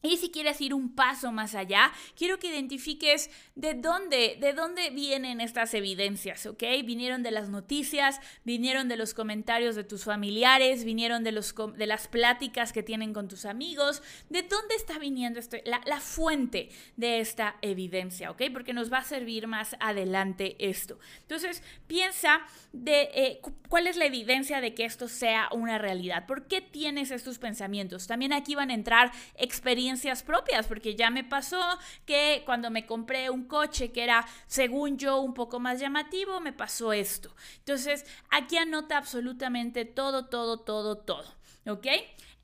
Y 0.00 0.16
si 0.18 0.30
quieres 0.30 0.60
ir 0.60 0.74
un 0.74 0.94
paso 0.94 1.32
más 1.32 1.56
allá, 1.56 1.90
quiero 2.16 2.38
que 2.38 2.46
identifiques 2.46 3.30
de 3.56 3.74
dónde, 3.74 4.36
de 4.40 4.52
dónde 4.52 4.90
vienen 4.90 5.40
estas 5.40 5.74
evidencias, 5.74 6.46
¿ok? 6.46 6.62
Vinieron 6.84 7.24
de 7.24 7.32
las 7.32 7.48
noticias, 7.48 8.20
vinieron 8.44 8.86
de 8.86 8.96
los 8.96 9.12
comentarios 9.12 9.74
de 9.74 9.82
tus 9.82 10.04
familiares, 10.04 10.84
vinieron 10.84 11.24
de, 11.24 11.32
los, 11.32 11.52
de 11.76 11.86
las 11.88 12.06
pláticas 12.06 12.72
que 12.72 12.84
tienen 12.84 13.12
con 13.12 13.26
tus 13.26 13.44
amigos. 13.44 14.00
¿De 14.28 14.42
dónde 14.42 14.76
está 14.76 15.00
viniendo 15.00 15.40
esto, 15.40 15.56
la, 15.64 15.80
la, 15.84 15.98
fuente 15.98 16.68
de 16.96 17.18
esta 17.18 17.56
evidencia, 17.60 18.30
¿ok? 18.30 18.42
Porque 18.52 18.72
nos 18.72 18.92
va 18.92 18.98
a 18.98 19.04
servir 19.04 19.48
más 19.48 19.74
adelante 19.80 20.54
esto. 20.60 21.00
Entonces, 21.22 21.60
piensa 21.88 22.42
de 22.72 23.10
eh, 23.14 23.40
cuál 23.68 23.88
es 23.88 23.96
la 23.96 24.04
evidencia 24.04 24.60
de 24.60 24.74
que 24.74 24.84
esto 24.84 25.08
sea 25.08 25.48
una 25.50 25.76
realidad. 25.76 26.24
¿Por 26.26 26.46
qué 26.46 26.60
tienes 26.60 27.10
estos 27.10 27.40
pensamientos? 27.40 28.06
También 28.06 28.32
aquí 28.32 28.54
van 28.54 28.70
a 28.70 28.74
entrar 28.74 29.10
experiencias 29.34 29.87
propias, 30.24 30.66
porque 30.66 30.94
ya 30.94 31.10
me 31.10 31.24
pasó 31.24 31.60
que 32.04 32.42
cuando 32.44 32.70
me 32.70 32.86
compré 32.86 33.30
un 33.30 33.44
coche 33.46 33.92
que 33.92 34.04
era, 34.04 34.26
según 34.46 34.98
yo, 34.98 35.20
un 35.20 35.34
poco 35.34 35.60
más 35.60 35.80
llamativo, 35.80 36.40
me 36.40 36.52
pasó 36.52 36.92
esto. 36.92 37.34
Entonces, 37.58 38.04
aquí 38.30 38.56
anota 38.56 38.98
absolutamente 38.98 39.84
todo, 39.84 40.26
todo, 40.26 40.60
todo, 40.60 40.98
todo. 40.98 41.34
¿Ok? 41.66 41.86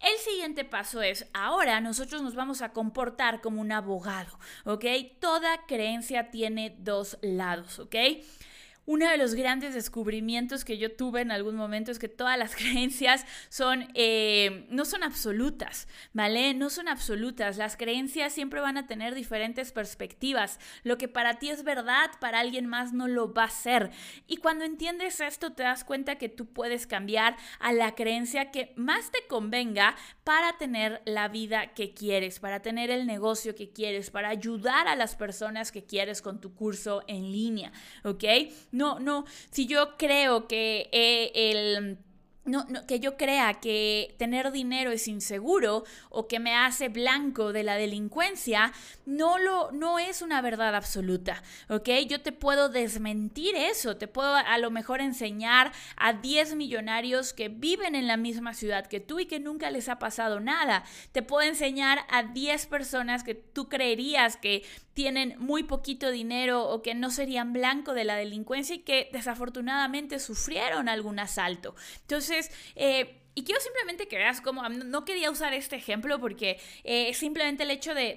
El 0.00 0.18
siguiente 0.18 0.64
paso 0.64 1.00
es, 1.00 1.26
ahora 1.32 1.80
nosotros 1.80 2.20
nos 2.20 2.34
vamos 2.34 2.60
a 2.60 2.72
comportar 2.72 3.40
como 3.40 3.62
un 3.62 3.72
abogado, 3.72 4.38
¿ok? 4.66 4.84
Toda 5.18 5.64
creencia 5.66 6.30
tiene 6.30 6.76
dos 6.78 7.16
lados, 7.22 7.78
¿ok? 7.78 7.94
Uno 8.86 9.08
de 9.08 9.16
los 9.16 9.34
grandes 9.34 9.74
descubrimientos 9.74 10.64
que 10.64 10.78
yo 10.78 10.92
tuve 10.92 11.20
en 11.22 11.30
algún 11.30 11.56
momento 11.56 11.90
es 11.90 11.98
que 11.98 12.08
todas 12.08 12.38
las 12.38 12.54
creencias 12.56 13.24
son, 13.48 13.88
eh, 13.94 14.66
no 14.70 14.84
son 14.84 15.02
absolutas, 15.02 15.88
¿vale? 16.12 16.54
No 16.54 16.70
son 16.70 16.88
absolutas. 16.88 17.56
Las 17.56 17.76
creencias 17.76 18.32
siempre 18.32 18.60
van 18.60 18.76
a 18.76 18.86
tener 18.86 19.14
diferentes 19.14 19.72
perspectivas. 19.72 20.58
Lo 20.82 20.98
que 20.98 21.08
para 21.08 21.38
ti 21.38 21.50
es 21.50 21.64
verdad, 21.64 22.10
para 22.20 22.40
alguien 22.40 22.66
más 22.66 22.92
no 22.92 23.08
lo 23.08 23.32
va 23.32 23.44
a 23.44 23.50
ser. 23.50 23.90
Y 24.26 24.36
cuando 24.36 24.64
entiendes 24.64 25.20
esto, 25.20 25.52
te 25.52 25.62
das 25.62 25.84
cuenta 25.84 26.16
que 26.16 26.28
tú 26.28 26.46
puedes 26.46 26.86
cambiar 26.86 27.36
a 27.60 27.72
la 27.72 27.94
creencia 27.94 28.50
que 28.50 28.72
más 28.76 29.10
te 29.10 29.26
convenga 29.26 29.96
para 30.24 30.56
tener 30.58 31.02
la 31.04 31.28
vida 31.28 31.74
que 31.74 31.94
quieres, 31.94 32.40
para 32.40 32.60
tener 32.60 32.90
el 32.90 33.06
negocio 33.06 33.54
que 33.54 33.70
quieres, 33.70 34.10
para 34.10 34.28
ayudar 34.28 34.88
a 34.88 34.96
las 34.96 35.16
personas 35.16 35.72
que 35.72 35.84
quieres 35.84 36.22
con 36.22 36.40
tu 36.40 36.54
curso 36.54 37.02
en 37.06 37.30
línea, 37.32 37.72
¿ok? 38.04 38.24
No, 38.74 38.98
no, 38.98 39.24
si 39.50 39.66
yo 39.66 39.96
creo 39.96 40.48
que 40.48 40.88
eh, 40.90 41.30
el 41.34 41.98
no, 42.44 42.66
que 42.86 43.00
yo 43.00 43.16
crea 43.16 43.54
que 43.54 44.14
tener 44.18 44.52
dinero 44.52 44.90
es 44.90 45.08
inseguro 45.08 45.84
o 46.10 46.28
que 46.28 46.40
me 46.40 46.54
hace 46.54 46.88
blanco 46.88 47.52
de 47.52 47.62
la 47.62 47.76
delincuencia, 47.76 48.72
no, 49.06 49.38
lo, 49.38 49.72
no 49.72 49.98
es 49.98 50.20
una 50.20 50.42
verdad 50.42 50.74
absoluta, 50.74 51.42
¿ok? 51.68 51.88
Yo 52.06 52.20
te 52.20 52.32
puedo 52.32 52.68
desmentir 52.68 53.54
eso, 53.56 53.96
te 53.96 54.08
puedo 54.08 54.34
a 54.34 54.58
lo 54.58 54.70
mejor 54.70 55.00
enseñar 55.00 55.72
a 55.96 56.12
10 56.12 56.54
millonarios 56.56 57.32
que 57.32 57.48
viven 57.48 57.94
en 57.94 58.06
la 58.06 58.16
misma 58.16 58.52
ciudad 58.52 58.86
que 58.86 59.00
tú 59.00 59.20
y 59.20 59.26
que 59.26 59.40
nunca 59.40 59.70
les 59.70 59.88
ha 59.88 59.98
pasado 59.98 60.40
nada. 60.40 60.84
Te 61.12 61.22
puedo 61.22 61.48
enseñar 61.48 62.00
a 62.10 62.24
10 62.24 62.66
personas 62.66 63.24
que 63.24 63.34
tú 63.34 63.68
creerías 63.68 64.36
que 64.36 64.64
tienen 64.94 65.34
muy 65.38 65.64
poquito 65.64 66.10
dinero 66.10 66.68
o 66.68 66.80
que 66.80 66.94
no 66.94 67.10
serían 67.10 67.52
blanco 67.52 67.94
de 67.94 68.04
la 68.04 68.16
delincuencia 68.16 68.76
y 68.76 68.80
que 68.80 69.10
desafortunadamente 69.12 70.18
sufrieron 70.18 70.88
algún 70.88 71.18
asalto. 71.18 71.74
Entonces, 72.02 72.50
eh, 72.76 73.20
y 73.34 73.42
quiero 73.42 73.60
simplemente 73.60 74.06
que 74.06 74.16
veas 74.16 74.40
cómo, 74.40 74.68
no 74.68 75.04
quería 75.04 75.30
usar 75.30 75.52
este 75.54 75.74
ejemplo 75.76 76.20
porque 76.20 76.60
eh, 76.84 77.12
simplemente 77.14 77.64
el 77.64 77.72
hecho 77.72 77.92
de, 77.92 78.14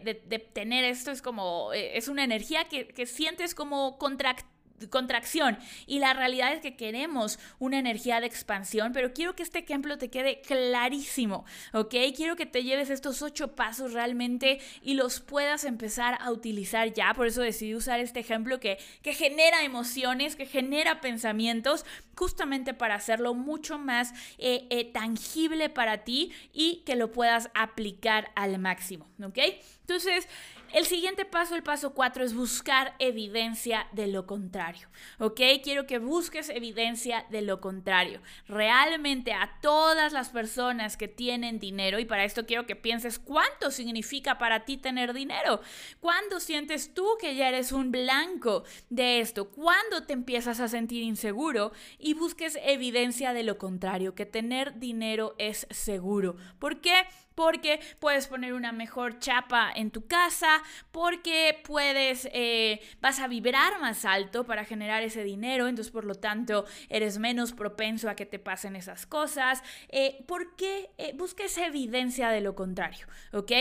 tener 0.53 0.86
esto 0.86 1.10
es 1.10 1.24
como, 1.24 1.74
eh, 1.74 1.98
es 1.98 2.07
una 2.07 2.24
energía 2.24 2.65
que, 2.65 2.88
que 2.88 3.07
sientes 3.07 3.55
como 3.55 3.98
contractiva 3.98 4.56
contracción 4.89 5.57
y 5.86 6.00
la 6.00 6.13
realidad 6.13 6.53
es 6.53 6.62
que 6.62 6.75
queremos 6.75 7.39
una 7.60 7.79
energía 7.79 8.19
de 8.19 8.27
expansión, 8.27 8.93
pero 8.93 9.13
quiero 9.13 9.36
que 9.36 9.43
este 9.43 9.60
ejemplo 9.60 9.98
te 9.98 10.10
quede 10.10 10.41
clarísimo, 10.41 11.46
¿ok? 11.74 11.96
Quiero 12.15 12.36
que 12.36 12.46
te 12.46 12.63
lleves 12.63 12.89
estos 12.89 13.22
ocho 13.22 13.55
pasos 13.55 13.93
realmente 13.93 14.60
y 14.81 14.93
los 14.93 15.19
puedas 15.19 15.63
empezar 15.63 16.17
a 16.22 16.31
utilizar 16.31 16.93
ya, 16.93 17.13
por 17.13 17.27
eso 17.27 17.41
decidí 17.41 17.75
usar 17.75 18.00
este 18.00 18.19
ejemplo 18.19 18.60
que, 18.60 18.77
que 19.01 19.13
genera 19.13 19.63
emociones, 19.63 20.36
que 20.36 20.46
genera 20.46 21.01
pensamientos, 21.01 21.86
justamente 22.15 22.74
para 22.74 22.96
hacerlo 22.96 23.34
mucho 23.34 23.77
más 23.77 24.13
eh, 24.38 24.67
eh, 24.69 24.86
tangible 24.86 25.69
para 25.69 26.03
ti 26.03 26.31
y 26.51 26.84
que 26.86 26.96
lo 26.96 27.12
puedas 27.12 27.50
aplicar 27.53 28.31
al 28.36 28.57
máximo, 28.60 29.07
¿ok? 29.24 29.38
Entonces, 29.81 30.27
el 30.74 30.86
siguiente 30.86 31.25
paso, 31.25 31.55
el 31.55 31.63
paso 31.63 31.93
4, 31.93 32.24
es 32.24 32.36
buscar 32.36 32.95
evidencia 33.00 33.88
de 33.91 34.07
lo 34.07 34.25
contrario. 34.25 34.88
¿Ok? 35.19 35.41
Quiero 35.63 35.88
que 35.88 36.00
busques 36.00 36.50
evidencia 36.50 37.25
de 37.29 37.41
lo 37.41 37.62
contrario. 37.62 38.21
Realmente 38.47 39.33
a 39.33 39.59
todas 39.62 40.13
las 40.13 40.29
personas 40.29 40.97
que 40.97 41.07
tienen 41.07 41.59
dinero, 41.59 42.00
y 42.00 42.05
para 42.05 42.25
esto 42.25 42.45
quiero 42.45 42.65
que 42.65 42.75
pienses 42.75 43.19
cuánto 43.19 43.71
significa 43.71 44.38
para 44.38 44.65
ti 44.65 44.77
tener 44.77 45.13
dinero. 45.13 45.62
¿Cuándo 46.00 46.39
sientes 46.39 46.93
tú 46.93 47.07
que 47.19 47.36
ya 47.36 47.50
eres 47.50 47.71
un 47.71 47.91
blanco 47.91 48.63
de 48.89 49.19
esto? 49.19 49.50
¿Cuándo 49.50 50.05
te 50.05 50.13
empiezas 50.13 50.59
a 50.59 50.67
sentir 50.67 51.03
inseguro? 51.03 51.71
Y 52.00 52.13
busques 52.13 52.57
evidencia 52.63 53.33
de 53.33 53.43
lo 53.43 53.57
contrario, 53.57 54.15
que 54.15 54.25
tener 54.25 54.79
dinero 54.79 55.36
es 55.38 55.67
seguro. 55.69 56.36
¿Por 56.59 56.81
qué? 56.81 56.93
Porque 57.38 57.79
puedes 58.00 58.25
poner 58.25 58.56
una 58.56 58.72
mejor 58.72 59.20
chapa 59.20 59.72
en 59.75 59.91
tu 59.91 60.08
casa, 60.08 60.63
porque 60.91 61.62
puedes, 61.63 62.27
eh, 62.34 62.82
vas 63.00 63.20
a 63.20 63.27
vibrar 63.27 63.79
más 63.79 64.06
alto 64.06 64.44
para 64.44 64.65
generar 64.65 65.03
ese 65.03 65.24
dinero, 65.24 65.67
entonces 65.67 65.94
por 65.94 66.03
lo 66.03 66.15
tanto 66.15 66.65
eres 66.89 67.20
menos 67.20 67.53
propenso 67.53 68.10
a 68.10 68.15
que 68.15 68.25
te 68.25 68.39
pasen 68.39 68.75
esas 68.75 69.06
cosas, 69.06 69.62
eh, 69.89 70.25
porque 70.27 70.89
eh, 70.98 71.13
busques 71.15 71.56
evidencia 71.60 72.29
de 72.29 72.41
lo 72.41 72.56
contrario, 72.56 73.06
¿ok? 73.32 73.51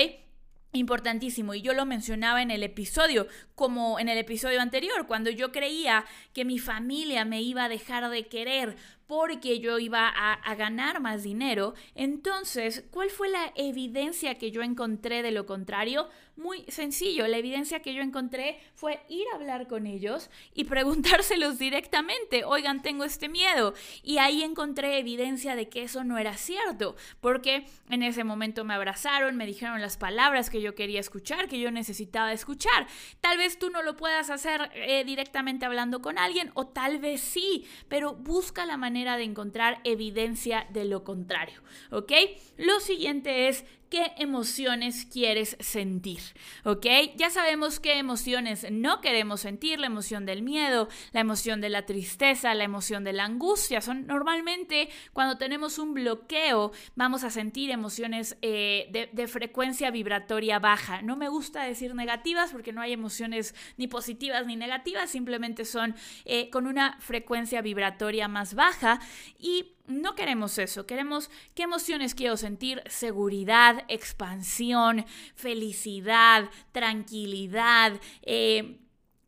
importantísimo 0.72 1.54
y 1.54 1.62
yo 1.62 1.72
lo 1.72 1.86
mencionaba 1.86 2.42
en 2.42 2.50
el 2.50 2.62
episodio 2.62 3.26
como 3.54 3.98
en 3.98 4.08
el 4.08 4.18
episodio 4.18 4.60
anterior 4.60 5.06
cuando 5.06 5.30
yo 5.30 5.52
creía 5.52 6.04
que 6.32 6.44
mi 6.44 6.58
familia 6.58 7.24
me 7.24 7.40
iba 7.40 7.64
a 7.64 7.68
dejar 7.68 8.08
de 8.10 8.26
querer 8.26 8.76
porque 9.06 9.60
yo 9.60 9.78
iba 9.78 10.08
a, 10.08 10.54
ganar 10.56 11.00
más 11.00 11.22
dinero. 11.22 11.74
Entonces, 11.94 12.84
¿cuál 12.90 13.10
fue 13.10 13.28
la 13.28 13.52
evidencia 13.54 14.36
que 14.36 14.50
yo 14.50 14.62
encontré 14.62 15.22
de 15.22 15.30
lo 15.30 15.46
contrario? 15.46 16.08
Muy 16.36 16.64
sencillo, 16.68 17.26
la 17.28 17.38
evidencia 17.38 17.80
que 17.80 17.94
yo 17.94 18.02
encontré 18.02 18.58
fue 18.74 19.00
ir 19.08 19.24
a 19.32 19.36
hablar 19.36 19.68
con 19.68 19.86
ellos 19.86 20.30
y 20.54 20.64
preguntárselos 20.64 21.58
directamente, 21.58 22.44
oigan, 22.44 22.82
tengo 22.82 23.04
este 23.04 23.28
miedo. 23.28 23.74
Y 24.02 24.18
ahí 24.18 24.42
encontré 24.42 24.98
evidencia 24.98 25.56
de 25.56 25.68
que 25.68 25.82
eso 25.82 26.04
no 26.04 26.18
era 26.18 26.36
cierto, 26.36 26.96
porque 27.20 27.66
en 27.88 28.02
ese 28.02 28.24
momento 28.24 28.64
me 28.64 28.74
abrazaron, 28.74 29.36
me 29.36 29.46
dijeron 29.46 29.80
las 29.80 29.96
palabras 29.96 30.50
que 30.50 30.60
yo 30.60 30.74
quería 30.74 31.00
escuchar, 31.00 31.48
que 31.48 31.60
yo 31.60 31.70
necesitaba 31.70 32.32
escuchar. 32.32 32.86
Tal 33.20 33.38
vez 33.38 33.58
tú 33.58 33.70
no 33.70 33.82
lo 33.82 33.96
puedas 33.96 34.30
hacer 34.30 34.70
eh, 34.74 35.04
directamente 35.04 35.64
hablando 35.64 36.02
con 36.02 36.18
alguien, 36.18 36.50
o 36.54 36.66
tal 36.66 36.98
vez 36.98 37.20
sí, 37.20 37.66
pero 37.88 38.14
busca 38.14 38.66
la 38.66 38.76
manera 38.76 38.95
de 39.16 39.24
encontrar 39.24 39.80
evidencia 39.84 40.66
de 40.70 40.84
lo 40.84 41.04
contrario, 41.04 41.60
¿ok? 41.90 42.12
Lo 42.56 42.80
siguiente 42.80 43.48
es 43.48 43.64
qué 43.90 44.12
emociones 44.18 45.06
quieres 45.06 45.56
sentir, 45.60 46.20
¿ok? 46.64 46.86
Ya 47.16 47.30
sabemos 47.30 47.80
qué 47.80 47.98
emociones 47.98 48.66
no 48.70 49.00
queremos 49.00 49.40
sentir, 49.40 49.78
la 49.78 49.86
emoción 49.86 50.26
del 50.26 50.42
miedo, 50.42 50.88
la 51.12 51.20
emoción 51.20 51.60
de 51.60 51.68
la 51.68 51.86
tristeza, 51.86 52.54
la 52.54 52.64
emoción 52.64 53.04
de 53.04 53.12
la 53.12 53.24
angustia. 53.24 53.80
Son 53.80 54.06
normalmente 54.06 54.88
cuando 55.12 55.38
tenemos 55.38 55.78
un 55.78 55.94
bloqueo 55.94 56.72
vamos 56.94 57.24
a 57.24 57.30
sentir 57.30 57.70
emociones 57.70 58.36
eh, 58.42 59.08
de, 59.12 59.26
frecuencia 59.28 59.90
vibratoria 59.90 60.58
baja. 60.58 61.02
No 61.02 61.16
me 61.16 61.28
gusta 61.28 61.64
decir 61.64 61.94
negativas 61.94 62.52
porque 62.52 62.72
no 62.72 62.80
hay 62.80 62.92
emociones 62.92 63.54
ni 63.76 63.88
positivas 63.88 64.46
ni 64.46 64.56
negativas, 64.56 65.10
simplemente 65.10 65.64
son 65.64 65.94
eh, 66.24 66.48
con 66.50 66.66
una 66.66 66.96
frecuencia 67.00 67.60
vibratoria 67.60 68.28
más 68.28 68.54
baja 68.54 69.00
y 69.38 69.75
no 69.86 70.14
queremos 70.14 70.58
eso, 70.58 70.86
queremos 70.86 71.30
qué 71.54 71.64
emociones 71.64 72.14
quiero 72.14 72.36
sentir, 72.36 72.82
seguridad, 72.88 73.84
expansión, 73.88 75.04
felicidad, 75.34 76.50
tranquilidad, 76.72 78.00
eh, 78.22 78.78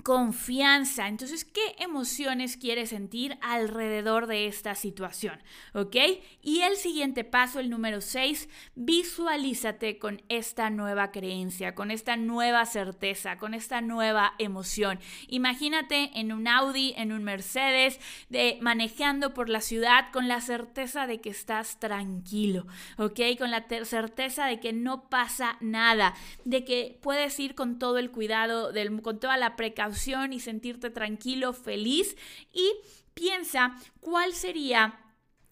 confianza. 0.03 1.09
Entonces, 1.09 1.45
¿qué 1.45 1.75
emociones 1.79 2.57
quieres 2.57 2.91
sentir 2.91 3.37
alrededor 3.43 4.27
de 4.27 4.47
esta 4.47 4.75
situación? 4.75 5.39
¿Ok? 5.75 5.97
Y 6.41 6.61
el 6.61 6.77
siguiente 6.77 7.25
paso, 7.25 7.61
el 7.61 7.69
número 7.69 8.01
6, 8.01 8.49
visualízate 8.75 9.99
con 9.99 10.23
esta 10.29 10.71
nueva 10.71 11.11
creencia, 11.11 11.75
con 11.75 11.91
esta 11.91 12.17
nueva 12.17 12.65
certeza, 12.65 13.39
con 13.39 13.55
esta 13.55 13.81
nueva 13.81 14.35
emoción. 14.39 15.01
Imagínate 15.27 16.11
en 16.15 16.33
un 16.33 16.47
Audi, 16.47 16.95
en 16.97 17.13
un 17.13 17.25
Mercedes, 17.25 18.01
de 18.29 18.57
manejando 18.61 19.35
por 19.35 19.49
la 19.49 19.61
ciudad 19.61 20.11
con 20.13 20.29
la 20.29 20.41
certeza 20.41 21.07
de 21.07 21.21
que 21.21 21.31
estás 21.31 21.79
tranquilo, 21.81 22.67
¿ok? 22.97 23.21
Con 23.37 23.51
la 23.51 23.67
certeza 23.85 24.47
de 24.47 24.61
que 24.61 24.73
no 24.73 25.09
pasa 25.11 25.59
nada, 25.61 26.15
de 26.45 26.65
que 26.65 26.99
puedes 27.03 27.39
ir 27.41 27.55
con 27.55 27.79
todo 27.79 27.99
el 27.99 28.11
cuidado, 28.11 28.73
del, 28.73 29.03
con 29.03 29.19
toda 29.19 29.37
la 29.37 29.57
precaución 29.57 29.98
y 30.33 30.41
sentirte 30.41 30.91
tranquilo, 30.91 31.53
feliz 31.53 32.17
y 32.53 32.73
piensa 33.15 33.77
cuál 34.01 34.33
sería 34.33 35.01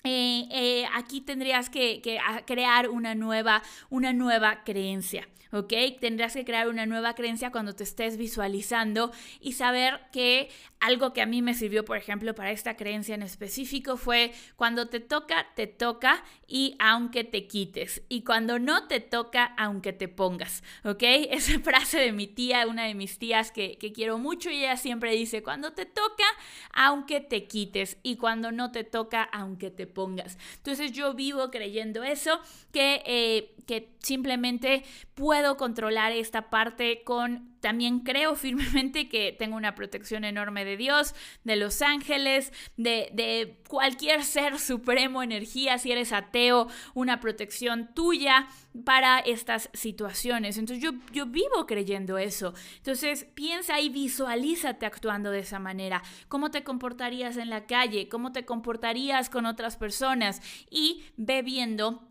eh, 0.05 0.47
eh, 0.53 0.85
aquí 0.95 1.21
tendrías 1.21 1.69
que, 1.69 2.01
que, 2.01 2.21
crear 2.47 2.89
una 2.89 3.17
nueva, 3.17 3.63
una 3.91 4.13
nueva 4.13 4.63
creencia. 4.63 5.29
¿Ok? 5.53 5.73
Tendrás 6.01 6.35
que 6.35 6.45
crear 6.45 6.69
una 6.69 6.87
nueva 6.87 7.15
creencia 7.15 7.51
cuando 7.51 7.75
te 7.75 7.85
estés 7.85 8.17
visualizando 8.17 9.13
y 9.41 9.53
saber 9.53 10.01
que 10.13 10.49
algo 10.81 11.13
que 11.13 11.23
a 11.23 11.27
mí 11.27 11.43
me 11.43 11.55
sirvió, 11.55 11.85
por 11.85 11.97
ejemplo, 11.97 12.35
para 12.35 12.51
esta 12.51 12.77
creencia 12.77 13.15
en 13.15 13.23
específico 13.23 13.97
fue 13.97 14.33
cuando 14.57 14.89
te 14.89 15.01
toca, 15.01 15.47
te 15.55 15.67
toca 15.67 16.23
y 16.47 16.77
aunque 16.79 17.25
te 17.25 17.47
quites. 17.47 18.03
Y 18.09 18.23
cuando 18.23 18.59
no 18.59 18.87
te 18.87 19.01
toca, 19.01 19.55
aunque 19.57 19.93
te 19.93 20.09
pongas, 20.09 20.63
¿ok? 20.85 21.03
Esa 21.31 21.59
frase 21.61 21.99
de 21.99 22.13
mi 22.13 22.27
tía, 22.27 22.67
una 22.67 22.85
de 22.85 22.95
mis 22.95 23.19
tías 23.19 23.51
que, 23.51 23.79
quiero 23.95 24.19
mucho, 24.19 24.51
y 24.51 24.59
ella 24.59 24.77
siempre 24.77 25.13
dice, 25.13 25.43
cuando 25.43 25.73
te 25.73 25.87
toca, 25.87 26.25
aunque 26.73 27.21
te 27.21 27.47
quites. 27.47 27.99
Y 28.03 28.17
cuando 28.17 28.53
no 28.53 28.71
te 28.73 28.85
toca, 28.85 29.23
aunque 29.23 29.71
te 29.71 29.87
pongas. 29.87 30.39
Entonces 30.57 30.93
yo 30.93 31.15
vivo 31.15 31.51
creyendo 31.51 32.05
eso, 32.05 32.41
que, 32.73 33.03
eh, 33.07 33.55
que 33.67 33.91
simplemente 34.01 34.85
puedo 35.15 35.36
controlar 35.57 36.13
esta 36.13 36.51
parte 36.51 37.03
con 37.05 37.57
también 37.67 38.01
creo 38.01 38.37
firmemente 38.37 39.09
que 39.09 39.35
tengo 39.37 39.57
una 39.57 39.75
protección 39.75 40.25
enorme 40.25 40.65
de 40.65 40.77
Dios, 40.77 41.17
de 41.43 41.57
los 41.57 41.83
ángeles, 41.83 42.53
de, 42.77 43.61
cualquier 43.69 44.23
ser 44.23 44.61
supremo, 44.61 45.21
energía, 45.21 45.79
si 45.79 45.91
eres 45.91 46.13
ateo, 46.13 46.69
una 46.95 47.19
protección 47.19 47.93
tuya 47.93 48.47
para 48.85 49.19
estas 49.19 49.69
situaciones. 49.73 50.59
Entonces 50.59 50.85
yo, 51.13 51.27
vivo 51.27 51.67
creyendo 51.67 52.19
eso. 52.19 52.55
Entonces 52.77 53.27
piensa 53.35 53.81
y 53.81 53.89
visualízate 53.89 54.87
actuando 54.87 55.33
de 55.33 55.41
esa 55.41 55.59
manera. 55.59 56.05
¿Cómo 56.29 56.53
te 56.53 56.63
comportarías 56.63 57.37
en 57.37 57.51
la 57.51 57.67
calle? 57.67 58.09
¿Cómo 58.09 58.31
te 58.31 58.45
comportarías 58.45 59.29
con 59.29 59.45
otras 59.45 59.77
personas? 59.77 60.41
Y 60.71 61.03
ve 61.17 61.43
viendo 61.43 62.06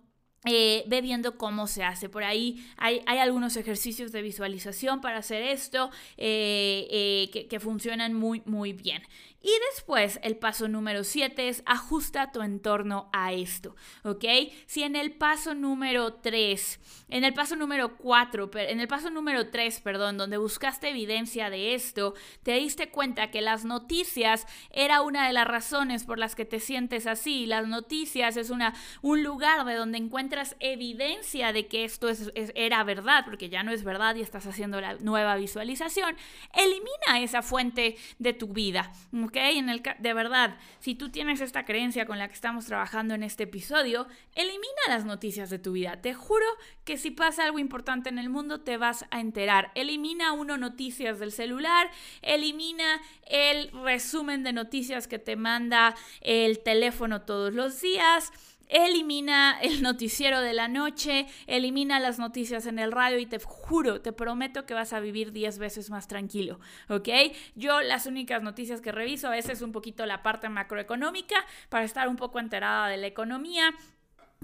eh, 0.46 0.84
ve 0.88 1.02
viendo 1.02 1.38
cómo 1.38 1.68
se 1.68 1.84
hace. 1.84 2.10
Por 2.10 2.24
ahí 2.24 2.66
hay, 2.78 3.02
algunos 3.06 3.58
ejercicios 3.58 4.12
de 4.12 4.22
visualización 4.22 5.02
para 5.02 5.18
hacer 5.18 5.42
esto 5.42 5.90
eh, 6.18 6.88
eh, 6.92 7.30
que, 7.32 7.48
que, 7.48 7.60
funcionan 7.60 8.14
muy, 8.14 8.44
muy 8.46 8.74
bien. 8.74 9.02
Y 9.46 9.52
después 9.72 10.20
el 10.24 10.38
paso 10.38 10.68
número 10.68 11.04
7 11.04 11.50
es 11.50 11.62
ajusta 11.68 12.32
tu 12.32 12.42
entorno 12.42 13.12
a 13.14 13.32
esto, 13.32 13.76
¿ok? 14.04 14.26
Si 14.66 14.82
en 14.82 14.96
el 14.96 15.12
paso 15.12 15.54
número 15.54 16.14
3, 16.16 16.80
en 17.10 17.24
el 17.24 17.32
paso 17.36 17.56
número 17.56 17.96
4, 17.96 18.50
en 18.56 18.80
el 18.80 18.88
paso 18.88 19.12
número 19.12 19.52
3, 19.52 19.82
perdón, 19.82 20.18
donde 20.18 20.38
buscaste 20.38 20.90
evidencia 20.90 21.52
de 21.52 21.76
esto, 21.76 22.16
te 22.42 22.54
diste 22.54 22.90
cuenta 22.90 23.30
que 23.30 23.42
las 23.42 23.66
noticias 23.66 24.48
era 24.72 25.04
una 25.04 25.28
de 25.28 25.34
las 25.34 25.46
razones 25.46 26.06
por 26.06 26.18
las 26.18 26.34
que 26.34 26.46
te 26.46 26.60
sientes 26.60 27.06
así. 27.06 27.46
Las 27.46 27.68
noticias 27.68 28.38
es 28.38 28.50
una, 28.50 28.74
un 29.04 29.22
lugar 29.22 29.64
de 29.64 29.76
donde 29.76 30.00
encuentras 30.00 30.35
evidencia 30.60 31.54
de 31.54 31.68
que 31.68 31.86
esto 31.86 32.10
es, 32.10 32.32
era 32.36 32.84
verdad, 32.84 33.24
porque 33.26 33.50
ya 33.50 33.64
no 33.64 33.72
es 33.72 33.84
verdad 33.84 34.16
y 34.16 34.22
estás 34.22 34.46
haciendo 34.48 34.82
la 34.82 34.96
nueva 34.96 35.36
visualización. 35.36 36.16
Elimina 36.54 37.20
esa 37.22 37.42
fuente 37.42 37.98
de 38.20 38.34
tu 38.34 38.48
vida, 38.48 38.92
¿ok? 39.14 39.36
En 39.36 39.70
el, 39.70 39.82
de 39.82 40.14
verdad, 40.14 40.58
si 40.80 40.96
tú 40.96 41.10
tienes 41.10 41.42
esta 41.42 41.66
creencia 41.66 42.06
con 42.06 42.20
la 42.20 42.28
que 42.28 42.34
estamos 42.34 42.66
trabajando 42.66 43.14
en 43.14 43.24
este 43.24 43.44
episodio, 43.44 44.08
elimina 44.34 44.66
las 44.88 45.06
noticias 45.06 45.50
de 45.50 45.60
tu 45.60 45.74
vida. 45.74 46.02
Te 46.02 46.14
juro 46.14 46.46
que 46.84 46.98
si 46.98 47.12
pasa 47.12 47.46
algo 47.46 47.60
importante 47.60 48.10
en 48.10 48.20
el 48.20 48.30
mundo 48.30 48.62
te 48.62 48.78
vas 48.78 49.06
a 49.12 49.20
enterar. 49.20 49.72
Elimina 49.76 50.34
uno 50.34 50.58
noticias 50.58 51.20
del 51.20 51.32
celular, 51.32 51.90
elimina 52.22 53.02
el 53.28 53.72
resumen 53.84 54.44
de 54.44 54.54
noticias 54.54 55.08
que 55.08 55.20
te 55.20 55.36
manda 55.36 55.96
el 56.22 56.60
teléfono 56.60 57.22
todos 57.22 57.54
los 57.54 57.82
días 57.82 58.32
Elimina 58.68 59.60
el 59.62 59.82
noticiero 59.82 60.42
de 60.42 60.54
la 60.54 60.68
noche, 60.68 61.28
elimina 61.48 62.00
las 62.00 62.20
noticias 62.20 62.66
en 62.66 62.80
el 62.80 62.92
radio 62.92 63.20
y 63.20 63.26
te 63.26 63.40
juro, 63.40 64.02
te 64.02 64.12
prometo 64.12 64.66
que 64.66 64.74
vas 64.74 64.94
a 64.94 65.00
vivir 65.00 65.32
10 65.32 65.60
veces 65.60 65.90
más 65.90 66.08
tranquilo, 66.08 66.60
¿ok? 66.90 67.10
Yo 67.56 67.82
las 67.82 68.06
únicas 68.06 68.42
noticias 68.42 68.82
que 68.82 68.92
reviso 68.92 69.28
a 69.28 69.32
veces 69.32 69.62
un 69.62 69.72
poquito 69.72 70.06
la 70.06 70.24
parte 70.24 70.50
macroeconómica 70.50 71.36
para 71.70 71.84
estar 71.84 72.08
un 72.08 72.16
poco 72.16 72.40
enterada 72.40 72.88
de 72.88 72.98
la 72.98 73.08
economía, 73.08 73.74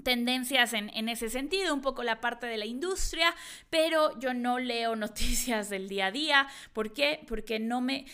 tendencias 0.02 0.72
en, 0.72 1.08
ese 1.08 1.28
sentido, 1.28 1.74
un 1.74 1.80
poco 1.80 2.02
la 2.02 2.20
parte 2.20 2.46
de 2.46 2.56
la 2.56 2.66
industria, 2.66 3.34
pero 3.70 4.18
yo 4.18 4.34
no 4.34 4.58
leo 4.58 4.96
noticias 4.96 5.70
del 5.70 5.88
día 5.88 6.06
a 6.06 6.10
día. 6.10 6.48
¿Por 6.72 6.92
qué? 6.92 7.24
Porque 7.26 7.58
no 7.58 7.80
me, 7.80 8.06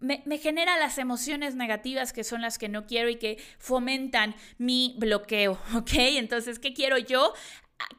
me, 0.00 0.38
genera 0.38 0.76
las 0.78 0.98
emociones 0.98 1.54
negativas 1.54 2.12
que 2.12 2.24
son 2.24 2.42
las 2.42 2.58
que 2.58 2.68
no 2.68 2.86
quiero 2.86 3.08
y 3.08 3.16
que 3.16 3.38
fomentan 3.58 4.34
mi 4.58 4.96
bloqueo, 4.98 5.52
¿ok? 5.74 5.92
Entonces, 5.94 6.58
¿qué 6.58 6.74
quiero 6.74 6.98
yo? 6.98 7.32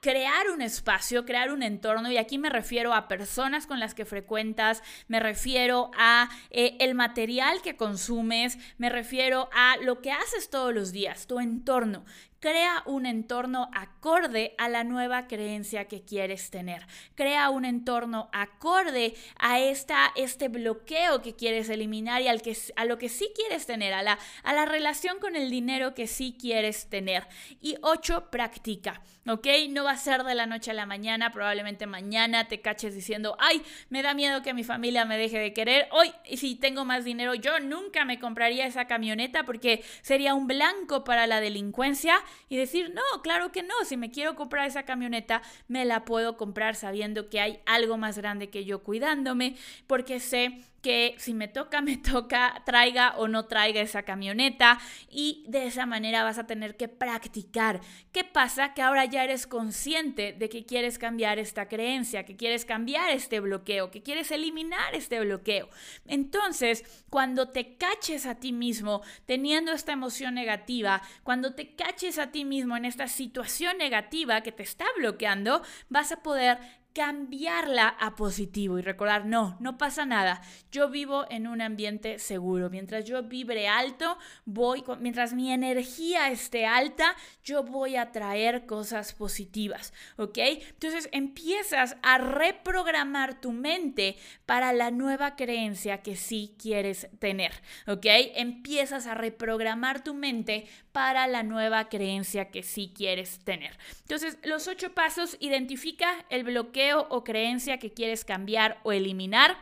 crear 0.02 0.50
un 0.50 0.62
espacio, 0.62 1.26
crear 1.26 1.52
un 1.52 1.62
entorno, 1.62 2.12
y 2.12 2.18
aquí 2.18 2.38
me 2.38 2.50
refiero 2.50 2.94
a 2.94 3.08
personas 3.08 3.68
con 3.68 3.80
las 3.80 3.94
que 3.94 4.06
frecuentas, 4.06 4.82
me 5.08 5.20
refiero 5.20 5.92
a 5.98 6.30
eh, 6.50 6.78
el 6.80 6.96
material 6.96 7.62
que 7.62 7.76
consumes, 7.76 8.58
me 8.78 8.90
refiero 8.90 9.50
a 9.54 9.78
lo 9.78 10.02
que 10.02 10.12
haces 10.12 10.50
todos 10.50 10.74
los 10.74 10.92
días, 10.92 11.28
tu 11.28 11.40
entorno. 11.40 12.06
Crea 12.40 12.84
un 12.86 13.06
entorno 13.06 13.70
acorde 13.74 14.54
a 14.60 14.70
la 14.70 14.84
nueva 14.84 15.28
creencia 15.28 15.86
que 15.86 16.04
quieres 16.04 16.52
tener. 16.52 16.86
Crea 17.16 17.50
un 17.50 17.66
entorno 17.66 18.30
acorde 18.32 19.16
a 19.40 19.60
esta, 19.60 20.12
este 20.16 20.48
bloqueo 20.48 21.22
que 21.22 21.36
quieres 21.36 21.70
eliminar 21.70 22.22
y 22.22 22.28
al 22.28 22.44
que, 22.44 22.56
a 22.76 22.86
lo 22.86 23.00
que 23.00 23.10
sí 23.10 23.32
quieres 23.36 23.66
tener, 23.66 23.94
a 23.94 24.04
la, 24.04 24.20
a 24.44 24.54
la 24.54 24.66
relación 24.66 25.20
con 25.20 25.36
el 25.36 25.50
dinero 25.50 25.96
que 25.96 26.06
sí 26.06 26.38
quieres 26.40 26.90
tener. 26.90 27.28
Y 27.60 27.78
ocho, 27.82 28.30
practica, 28.30 29.02
¿ok? 29.28 29.48
No 29.70 29.84
va 29.84 29.92
a 29.92 29.98
ser 29.98 30.24
de 30.24 30.36
la 30.36 30.46
noche 30.46 30.72
a 30.72 30.76
la 30.76 30.86
mañana, 30.86 31.32
probablemente 31.32 31.88
mañana 31.88 32.48
te 32.48 32.62
caches 32.62 32.94
diciendo, 32.94 33.36
ay, 33.40 33.64
me 33.90 34.04
da 34.04 34.14
miedo 34.14 34.44
que 34.44 34.54
mi 34.54 34.64
familia 34.64 35.06
me 35.06 35.18
deje 35.18 35.40
de 35.40 35.54
querer. 35.54 35.88
Hoy, 35.92 36.14
si 36.36 36.56
tengo 36.56 36.86
más 36.86 37.04
dinero, 37.04 37.34
yo 37.34 37.60
nunca 37.60 38.06
me 38.06 38.20
compraría 38.20 38.68
esa 38.68 38.86
camioneta 38.86 39.44
porque 39.44 39.84
sería 40.02 40.36
un 40.36 40.46
blanco 40.46 41.04
para 41.04 41.26
la 41.26 41.40
delincuencia 41.40 42.22
y 42.50 42.58
decir, 42.58 42.94
no, 42.94 43.22
claro 43.22 43.52
que 43.52 43.64
no, 43.64 43.74
si 43.86 43.98
me 43.98 44.12
quiero 44.12 44.36
comprar 44.36 44.68
esa 44.68 44.84
camioneta, 44.84 45.42
me 45.68 45.86
la 45.86 46.06
puedo 46.06 46.38
comprar 46.38 46.76
sabiendo 46.76 47.30
que 47.30 47.40
hay 47.40 47.60
algo 47.66 47.98
más 47.98 48.18
grande 48.18 48.50
que 48.50 48.66
yo 48.66 48.84
cuidándome, 48.84 49.56
porque 49.88 50.20
sé 50.20 50.62
que 50.82 51.16
si 51.18 51.34
me 51.34 51.48
toca, 51.48 51.82
me 51.82 51.98
toca, 51.98 52.62
traiga 52.66 53.16
o 53.18 53.28
no 53.28 53.46
traiga 53.46 53.82
esa 53.82 54.04
camioneta 54.04 54.80
y 55.10 55.44
de 55.48 55.68
esa 55.68 55.86
manera 55.86 56.24
vas 56.24 56.38
a 56.38 56.48
tener 56.48 56.78
que 56.78 56.88
practicar. 56.88 57.82
¿Qué 58.12 58.24
pasa? 58.24 58.74
Que 58.74 58.82
ahora 58.82 59.06
ya 59.06 59.24
eres 59.24 59.48
consciente 59.48 60.34
de 60.34 60.50
que 60.50 60.66
quieres 60.66 60.98
cambiar 60.98 61.40
esta 61.40 61.68
creencia, 61.68 62.26
que 62.26 62.36
quieres 62.36 62.66
cambiar 62.66 63.12
este 63.12 63.40
bloqueo, 63.40 63.92
que 63.92 64.04
quieres 64.04 64.32
eliminar 64.32 64.96
este 64.96 65.20
bloqueo. 65.20 65.70
Entonces, 66.06 66.84
cuando 67.10 67.50
te 67.50 67.76
caches 67.78 68.26
a 68.26 68.36
ti 68.36 68.52
mismo 68.52 69.02
teniendo 69.26 69.72
esta 69.72 69.94
emoción 69.94 70.34
negativa, 70.34 71.02
cuando 71.24 71.54
te 71.54 71.76
caches 71.76 72.20
a 72.20 72.32
ti 72.32 72.46
mismo 72.46 72.78
en 72.78 72.86
esta 72.86 73.08
situación 73.08 73.78
negativa 73.78 74.42
que 74.42 74.52
te 74.52 74.64
está 74.64 74.86
bloqueando, 74.98 75.62
vas 75.90 76.12
a 76.12 76.24
poder 76.24 76.60
cambiarla 76.98 77.90
a 77.90 78.16
positivo 78.16 78.80
y 78.80 78.82
recordar, 78.82 79.28
no, 79.28 79.56
no 79.60 79.78
pasa 79.78 80.08
nada. 80.08 80.42
Yo 80.72 80.90
vivo 80.90 81.28
en 81.30 81.46
un 81.46 81.62
ambiente 81.62 82.18
seguro. 82.18 82.72
Mientras 82.72 83.06
yo 83.06 83.22
vibre 83.22 83.68
alto, 83.68 84.18
voy, 84.46 84.84
mientras 85.00 85.34
mi 85.34 85.52
energía 85.52 86.32
esté 86.32 86.66
alta, 86.66 87.16
yo 87.44 87.62
voy 87.62 87.98
a 87.98 88.12
traer 88.12 88.66
cosas 88.66 89.14
positivas, 89.14 89.94
¿ok? 90.16 90.40
Entonces 90.40 91.08
empiezas 91.12 91.98
a 92.02 92.18
reprogramar 92.18 93.40
tu 93.42 93.52
mente 93.52 94.18
para 94.48 94.74
la 94.74 94.90
nueva 94.90 95.36
creencia 95.36 96.02
que 96.02 96.16
sí 96.16 96.56
quieres 96.60 97.10
tener, 97.20 97.52
¿ok? 97.86 98.08
Empiezas 98.38 99.06
a 99.06 99.14
reprogramar 99.14 100.04
tu 100.04 100.16
mente 100.16 100.66
para 100.94 101.28
la 101.28 101.44
nueva 101.44 101.90
creencia 101.90 102.50
que 102.50 102.64
sí 102.64 102.92
quieres 102.96 103.38
tener. 103.44 103.78
Entonces, 104.02 104.40
los 104.42 104.68
ocho 104.68 104.96
pasos, 104.96 105.38
identifica 105.40 106.26
el 106.30 106.44
bloqueo 106.44 106.87
o 106.94 107.24
creencia 107.24 107.80
que 107.80 107.92
quieres 107.92 108.26
cambiar 108.26 108.80
o 108.84 108.92
eliminar. 108.92 109.58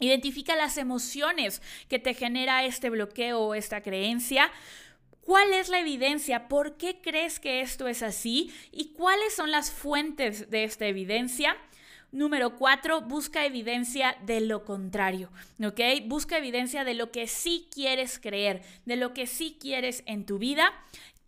Identifica 0.00 0.54
las 0.56 0.78
emociones 0.78 1.62
que 1.88 1.98
te 1.98 2.14
genera 2.14 2.64
este 2.64 2.90
bloqueo 2.90 3.40
o 3.40 3.54
esta 3.54 3.82
creencia. 3.82 4.50
¿Cuál 5.22 5.52
es 5.52 5.68
la 5.68 5.80
evidencia? 5.80 6.48
¿Por 6.48 6.76
qué 6.76 7.00
crees 7.02 7.40
que 7.40 7.60
esto 7.60 7.88
es 7.88 8.02
así? 8.02 8.52
¿Y 8.72 8.92
cuáles 8.92 9.34
son 9.34 9.50
las 9.50 9.70
fuentes 9.70 10.50
de 10.50 10.64
esta 10.64 10.86
evidencia? 10.86 11.56
Número 12.10 12.56
cuatro, 12.56 13.02
busca 13.02 13.44
evidencia 13.44 14.16
de 14.22 14.40
lo 14.40 14.64
contrario, 14.64 15.30
¿ok? 15.62 15.80
Busca 16.06 16.38
evidencia 16.38 16.82
de 16.84 16.94
lo 16.94 17.10
que 17.10 17.26
sí 17.26 17.68
quieres 17.70 18.18
creer, 18.18 18.62
de 18.86 18.96
lo 18.96 19.12
que 19.12 19.26
sí 19.26 19.58
quieres 19.60 20.02
en 20.06 20.24
tu 20.24 20.38
vida. 20.38 20.72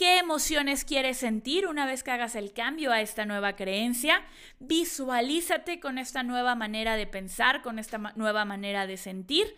¿Qué 0.00 0.16
emociones 0.16 0.86
quieres 0.86 1.18
sentir 1.18 1.66
una 1.66 1.84
vez 1.84 2.02
que 2.02 2.10
hagas 2.10 2.34
el 2.34 2.54
cambio 2.54 2.90
a 2.90 3.02
esta 3.02 3.26
nueva 3.26 3.54
creencia? 3.54 4.22
Visualízate 4.58 5.78
con 5.78 5.98
esta 5.98 6.22
nueva 6.22 6.54
manera 6.54 6.96
de 6.96 7.06
pensar, 7.06 7.60
con 7.60 7.78
esta 7.78 7.98
nueva 8.16 8.46
manera 8.46 8.86
de 8.86 8.96
sentir. 8.96 9.54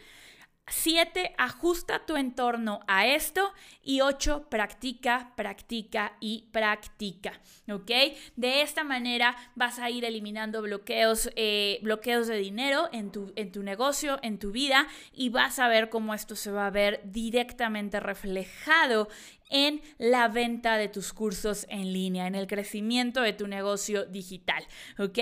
7. 0.66 1.34
Ajusta 1.38 2.06
tu 2.06 2.16
entorno 2.16 2.80
a 2.88 3.06
esto. 3.06 3.52
Y 3.82 4.00
8. 4.00 4.48
Practica, 4.48 5.32
practica 5.36 6.16
y 6.18 6.48
practica. 6.50 7.40
¿Ok? 7.70 7.90
De 8.34 8.62
esta 8.62 8.82
manera 8.82 9.36
vas 9.54 9.78
a 9.78 9.90
ir 9.90 10.04
eliminando 10.04 10.60
bloqueos, 10.62 11.30
eh, 11.36 11.78
bloqueos 11.82 12.26
de 12.26 12.38
dinero 12.38 12.88
en 12.92 13.12
tu, 13.12 13.32
en 13.36 13.52
tu 13.52 13.62
negocio, 13.62 14.18
en 14.22 14.38
tu 14.38 14.50
vida. 14.50 14.88
Y 15.12 15.28
vas 15.28 15.60
a 15.60 15.68
ver 15.68 15.88
cómo 15.88 16.14
esto 16.14 16.34
se 16.34 16.50
va 16.50 16.66
a 16.66 16.70
ver 16.70 17.00
directamente 17.04 18.00
reflejado 18.00 19.08
en 19.52 19.80
la 19.98 20.28
venta 20.28 20.76
de 20.76 20.88
tus 20.88 21.12
cursos 21.12 21.66
en 21.68 21.92
línea, 21.92 22.26
en 22.26 22.34
el 22.34 22.46
crecimiento 22.46 23.20
de 23.20 23.32
tu 23.32 23.46
negocio 23.46 24.06
digital, 24.06 24.64
¿ok? 24.98 25.18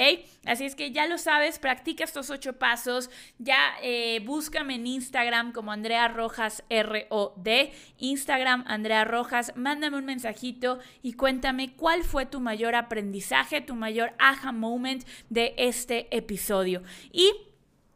Así 0.46 0.64
es 0.64 0.74
que 0.74 0.92
ya 0.92 1.06
lo 1.06 1.18
sabes, 1.18 1.58
practica 1.58 2.04
estos 2.04 2.30
ocho 2.30 2.58
pasos, 2.58 3.10
ya 3.38 3.58
eh, 3.82 4.20
búscame 4.24 4.76
en 4.76 4.86
Instagram 4.86 5.52
como 5.52 5.72
Andrea 5.72 6.08
Rojas 6.08 6.64
R-O-D, 6.70 7.72
Instagram 7.98 8.64
Andrea 8.66 9.04
Rojas, 9.04 9.52
mándame 9.56 9.98
un 9.98 10.04
mensajito 10.04 10.78
y 11.02 11.14
cuéntame 11.14 11.74
cuál 11.74 12.04
fue 12.04 12.24
tu 12.24 12.40
mayor 12.40 12.76
aprendizaje, 12.76 13.60
tu 13.60 13.74
mayor 13.74 14.12
aha 14.18 14.52
moment 14.52 15.04
de 15.28 15.54
este 15.56 16.14
episodio. 16.16 16.82
Y 17.12 17.32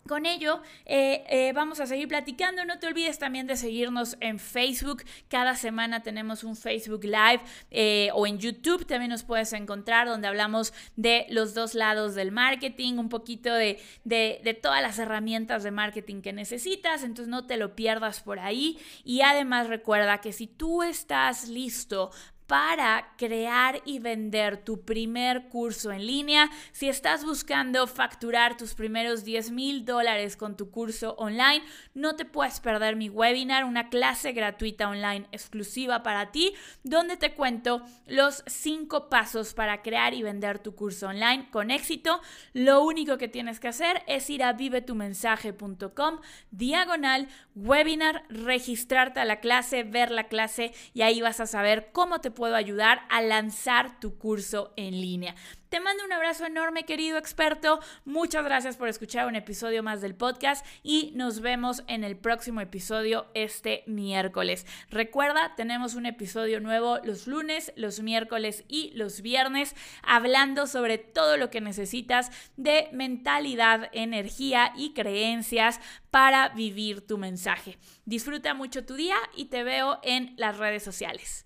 con 0.06 0.26
ello, 0.26 0.60
eh, 0.84 1.24
eh, 1.28 1.52
vamos 1.54 1.80
a 1.80 1.86
seguir 1.86 2.08
platicando. 2.08 2.64
No 2.64 2.78
te 2.78 2.86
olvides 2.86 3.18
también 3.18 3.46
de 3.46 3.56
seguirnos 3.56 4.16
en 4.20 4.38
Facebook. 4.38 5.04
Cada 5.28 5.56
semana 5.56 6.02
tenemos 6.02 6.44
un 6.44 6.56
Facebook 6.56 7.04
Live 7.04 7.40
eh, 7.70 8.10
o 8.14 8.26
en 8.26 8.38
YouTube 8.38 8.86
también 8.86 9.10
nos 9.10 9.22
puedes 9.22 9.52
encontrar 9.52 10.06
donde 10.06 10.28
hablamos 10.28 10.72
de 10.96 11.26
los 11.30 11.54
dos 11.54 11.74
lados 11.74 12.14
del 12.14 12.32
marketing, 12.32 12.98
un 12.98 13.08
poquito 13.08 13.54
de, 13.54 13.80
de 14.04 14.58
todas 14.60 14.82
las 14.82 14.98
herramientas 14.98 15.62
de 15.62 15.70
marketing 15.70 16.20
que 16.20 16.32
necesitas. 16.32 17.02
Entonces 17.02 17.28
no 17.28 17.46
te 17.46 17.56
lo 17.56 17.74
pierdas 17.74 18.20
por 18.20 18.38
ahí. 18.38 18.78
Y 19.04 19.22
además 19.22 19.68
recuerda 19.68 20.20
que 20.20 20.32
si 20.32 20.46
tú 20.46 20.82
estás 20.82 21.48
listo 21.48 22.10
para 22.46 23.14
crear 23.16 23.80
y 23.86 23.98
vender 24.00 24.58
tu 24.58 24.84
primer 24.84 25.48
curso 25.48 25.92
en 25.92 26.06
línea. 26.06 26.50
Si 26.72 26.88
estás 26.88 27.24
buscando 27.24 27.86
facturar 27.86 28.56
tus 28.56 28.74
primeros 28.74 29.24
10 29.24 29.50
mil 29.50 29.84
dólares 29.84 30.36
con 30.36 30.56
tu 30.56 30.70
curso 30.70 31.14
online, 31.18 31.62
no 31.94 32.16
te 32.16 32.24
puedes 32.24 32.60
perder 32.60 32.96
mi 32.96 33.08
webinar, 33.08 33.64
una 33.64 33.88
clase 33.88 34.32
gratuita 34.32 34.88
online 34.88 35.26
exclusiva 35.32 36.02
para 36.02 36.32
ti, 36.32 36.54
donde 36.82 37.16
te 37.16 37.34
cuento 37.34 37.82
los 38.06 38.42
cinco 38.46 39.08
pasos 39.08 39.54
para 39.54 39.82
crear 39.82 40.12
y 40.12 40.22
vender 40.22 40.58
tu 40.58 40.74
curso 40.74 41.08
online 41.08 41.48
con 41.50 41.70
éxito. 41.70 42.20
Lo 42.52 42.82
único 42.82 43.16
que 43.16 43.28
tienes 43.28 43.58
que 43.58 43.68
hacer 43.68 44.02
es 44.06 44.28
ir 44.28 44.42
a 44.42 44.52
vivetumensaje.com 44.52 46.20
diagonal 46.50 47.28
webinar, 47.54 48.24
registrarte 48.28 49.20
a 49.20 49.24
la 49.24 49.40
clase, 49.40 49.82
ver 49.82 50.10
la 50.10 50.24
clase 50.24 50.72
y 50.92 51.02
ahí 51.02 51.20
vas 51.20 51.40
a 51.40 51.46
saber 51.46 51.90
cómo 51.92 52.20
te 52.20 52.33
puedo 52.34 52.56
ayudar 52.56 53.02
a 53.08 53.22
lanzar 53.22 54.00
tu 54.00 54.18
curso 54.18 54.72
en 54.76 55.00
línea. 55.00 55.34
Te 55.74 55.80
mando 55.80 56.04
un 56.04 56.12
abrazo 56.12 56.46
enorme, 56.46 56.84
querido 56.84 57.18
experto. 57.18 57.80
Muchas 58.04 58.44
gracias 58.44 58.76
por 58.76 58.86
escuchar 58.86 59.26
un 59.26 59.34
episodio 59.34 59.82
más 59.82 60.00
del 60.00 60.14
podcast 60.14 60.64
y 60.84 61.10
nos 61.16 61.40
vemos 61.40 61.82
en 61.88 62.04
el 62.04 62.16
próximo 62.16 62.60
episodio 62.60 63.26
este 63.34 63.82
miércoles. 63.88 64.66
Recuerda, 64.88 65.56
tenemos 65.56 65.96
un 65.96 66.06
episodio 66.06 66.60
nuevo 66.60 66.98
los 67.02 67.26
lunes, 67.26 67.72
los 67.74 67.98
miércoles 67.98 68.64
y 68.68 68.92
los 68.94 69.20
viernes 69.20 69.74
hablando 70.04 70.68
sobre 70.68 70.96
todo 70.98 71.36
lo 71.36 71.50
que 71.50 71.60
necesitas 71.60 72.30
de 72.56 72.88
mentalidad, 72.92 73.90
energía 73.92 74.72
y 74.76 74.94
creencias 74.94 75.80
para 76.12 76.50
vivir 76.50 77.04
tu 77.04 77.18
mensaje. 77.18 77.78
Disfruta 78.04 78.54
mucho 78.54 78.84
tu 78.84 78.94
día 78.94 79.16
y 79.34 79.46
te 79.46 79.64
veo 79.64 79.98
en 80.04 80.34
las 80.36 80.56
redes 80.56 80.84
sociales. 80.84 81.43